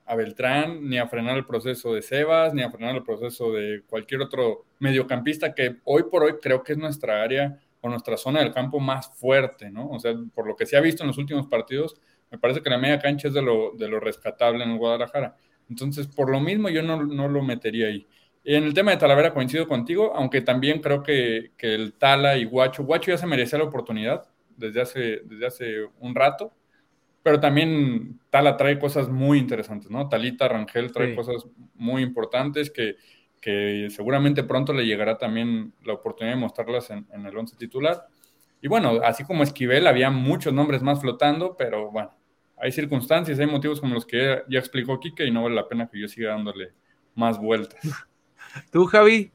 [0.06, 3.84] a, Beltrán, ni a frenar el proceso de Sebas, ni a frenar el proceso de
[3.88, 8.40] cualquier otro mediocampista que hoy por hoy creo que es nuestra área o nuestra zona
[8.40, 9.88] del campo más fuerte, ¿no?
[9.90, 11.96] O sea, por lo que se ha visto en los últimos partidos,
[12.32, 15.36] me parece que la media cancha es de lo, de lo rescatable en el Guadalajara.
[15.70, 18.08] Entonces, por lo mismo, yo no, no, lo metería ahí.
[18.44, 22.46] En el tema de Talavera coincido contigo, aunque también creo que, que, el Tala y
[22.46, 24.28] Guacho, Guacho ya se merecía la oportunidad
[24.58, 26.54] desde hace, desde hace un rato,
[27.22, 30.10] pero también Tala trae cosas muy interesantes, ¿no?
[30.10, 32.96] Talita Rangel trae cosas muy importantes que,
[33.42, 38.08] que, seguramente pronto le llegará también la oportunidad de mostrarlas en, en el once titular.
[38.62, 42.12] Y bueno, así como Esquivel, había muchos nombres más flotando, pero bueno,
[42.60, 45.88] hay circunstancias, hay motivos como los que ya, explicó Kike y no vale la pena
[45.88, 46.74] que yo siga dándole
[47.16, 47.80] más vueltas.
[48.72, 49.32] ¿Tú, Javi?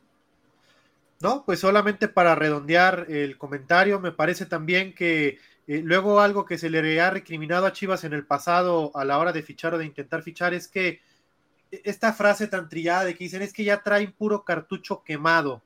[1.20, 6.58] No, pues solamente para redondear el comentario, me parece también que eh, luego algo que
[6.58, 9.78] se le ha recriminado a Chivas en el pasado a la hora de fichar o
[9.78, 11.00] de intentar fichar es que
[11.70, 15.62] esta frase tan trillada de que dicen es que ya traen puro cartucho quemado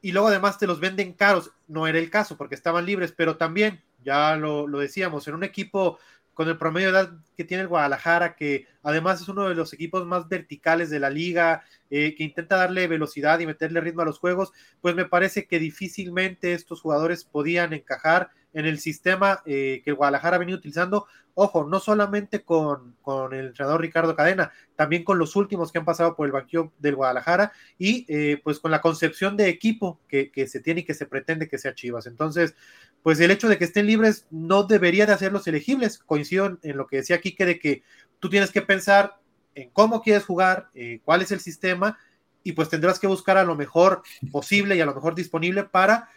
[0.00, 1.52] y luego además te los venden caros.
[1.66, 5.44] No era el caso porque estaban libres, pero también, ya lo, lo decíamos, en un
[5.44, 5.98] equipo
[6.36, 9.72] con el promedio de edad que tiene el Guadalajara, que además es uno de los
[9.72, 14.04] equipos más verticales de la liga, eh, que intenta darle velocidad y meterle ritmo a
[14.04, 19.82] los juegos, pues me parece que difícilmente estos jugadores podían encajar en el sistema eh,
[19.84, 21.06] que Guadalajara venía utilizando.
[21.34, 25.84] Ojo, no solamente con, con, el entrenador Ricardo Cadena, también con los últimos que han
[25.84, 30.30] pasado por el banquillo del Guadalajara y eh, pues con la concepción de equipo que,
[30.30, 32.06] que, se tiene y que se pretende que sea Chivas.
[32.06, 32.54] Entonces,
[33.02, 35.98] pues el hecho de que estén libres no debería de hacerlos elegibles.
[35.98, 37.82] Coincido en, en lo que decía Quique de que
[38.18, 39.18] tú tienes que pensar
[39.56, 41.98] en cómo quieres jugar, eh, cuál es el sistema
[42.44, 46.08] y pues tendrás que buscar a lo mejor posible y a lo mejor disponible para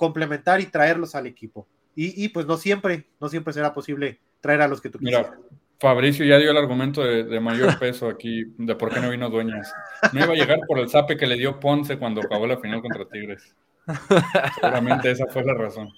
[0.00, 4.68] complementar y traerlos al equipo y, pues no siempre, no siempre será posible traer a
[4.68, 5.26] los que tú quieras.
[5.28, 5.40] Mira,
[5.78, 9.70] Fabricio ya dio el argumento de, mayor peso aquí de por qué no vino Dueñas.
[10.14, 12.80] No iba a llegar por el zape que le dio Ponce cuando acabó la final
[12.80, 13.54] contra Tigres.
[14.54, 15.90] Seguramente esa fue la razón.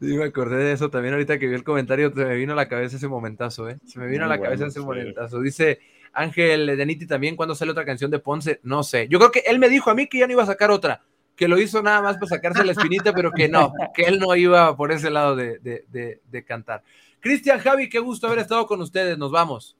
[0.00, 2.56] Sí, me acordé de eso también ahorita que vi el comentario, se me vino a
[2.56, 3.78] la cabeza ese momentazo, ¿eh?
[3.84, 5.40] Se me vino a la cabeza ese momentazo.
[5.40, 5.80] Dice
[6.12, 8.60] Ángel Deniti también, ¿cuándo sale otra canción de Ponce?
[8.62, 9.08] No sé.
[9.08, 11.02] Yo creo que él me dijo a mí que ya no iba a sacar otra
[11.42, 14.32] que lo hizo nada más para sacarse la espinita, pero que no, que él no
[14.36, 16.84] iba por ese lado de, de, de, cantar.
[17.18, 19.76] Cristian, Javi, qué gusto haber estado con ustedes, nos vamos.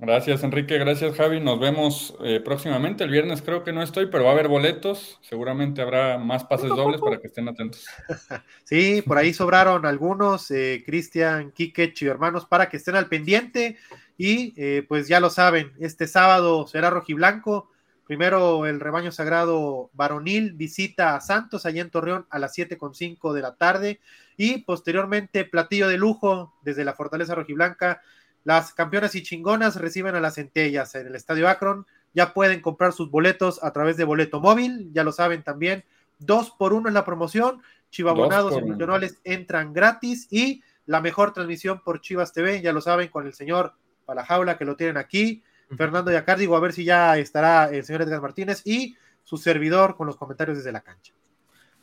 [0.00, 1.38] Gracias, Enrique, gracias, Javi.
[1.38, 3.04] Nos vemos eh, próximamente.
[3.04, 5.20] El viernes creo que no estoy, pero va a haber boletos.
[5.22, 7.86] Seguramente habrá más pases dobles para que estén atentos.
[8.64, 13.76] Sí, por ahí sobraron algunos, eh, Cristian, Kike, y hermanos, para que estén al pendiente.
[14.16, 17.70] Y eh, pues ya lo saben, este sábado será rojiblanco
[18.08, 23.42] Primero el rebaño sagrado varonil visita a Santos allá en Torreón a las 7.5 de
[23.42, 24.00] la tarde
[24.38, 28.00] y posteriormente platillo de lujo desde la Fortaleza Rojiblanca.
[28.44, 31.86] Las campeonas y chingonas reciben a las centellas en el Estadio Akron.
[32.14, 35.84] Ya pueden comprar sus boletos a través de boleto móvil, ya lo saben también.
[36.18, 37.60] Dos por uno en la promoción.
[37.90, 43.08] Chivabonados y multionales entran gratis y la mejor transmisión por Chivas TV, ya lo saben,
[43.08, 43.74] con el señor
[44.06, 45.42] Palajaula que lo tienen aquí
[45.76, 50.06] Fernando Yacardigo, a ver si ya estará el señor Edgar Martínez y su servidor con
[50.06, 51.12] los comentarios desde la cancha.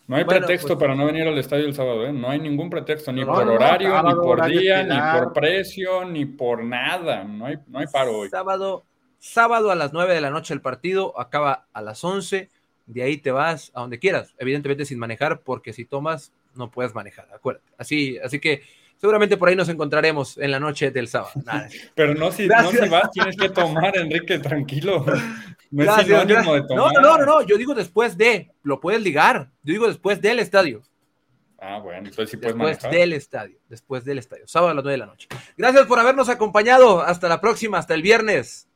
[0.08, 2.14] No hay pretexto pues, para no venir al estadio el sábado, ¿eh?
[2.14, 6.64] No hay ningún pretexto, ni por horario, ni por día, ni por precio, ni por
[6.64, 7.24] nada.
[7.24, 8.30] No hay, no hay paro hoy.
[8.30, 8.86] Sábado,
[9.18, 12.50] sábado a las 9 de la noche el partido, acaba a las 11.
[12.86, 16.94] De ahí te vas a donde quieras, evidentemente sin manejar, porque si tomas, no puedes
[16.94, 17.72] manejar, acuérdate.
[17.80, 18.62] Así, así que
[19.06, 21.32] seguramente por ahí nos encontraremos en la noche del sábado.
[21.96, 25.06] Pero no si, no si, vas, tienes que tomar, Enrique, tranquilo.
[25.72, 26.64] No es de tomar.
[26.70, 29.50] No, no, no, no, yo digo después de, lo puedes ligar.
[29.64, 30.84] Yo digo después del estadio.
[31.60, 34.94] Ah, bueno, entonces sí puedes Después del estadio, después del estadio, sábado a las 9
[34.94, 35.28] de la noche.
[35.58, 37.02] Gracias por habernos acompañado.
[37.02, 38.70] Hasta la próxima, hasta el viernes.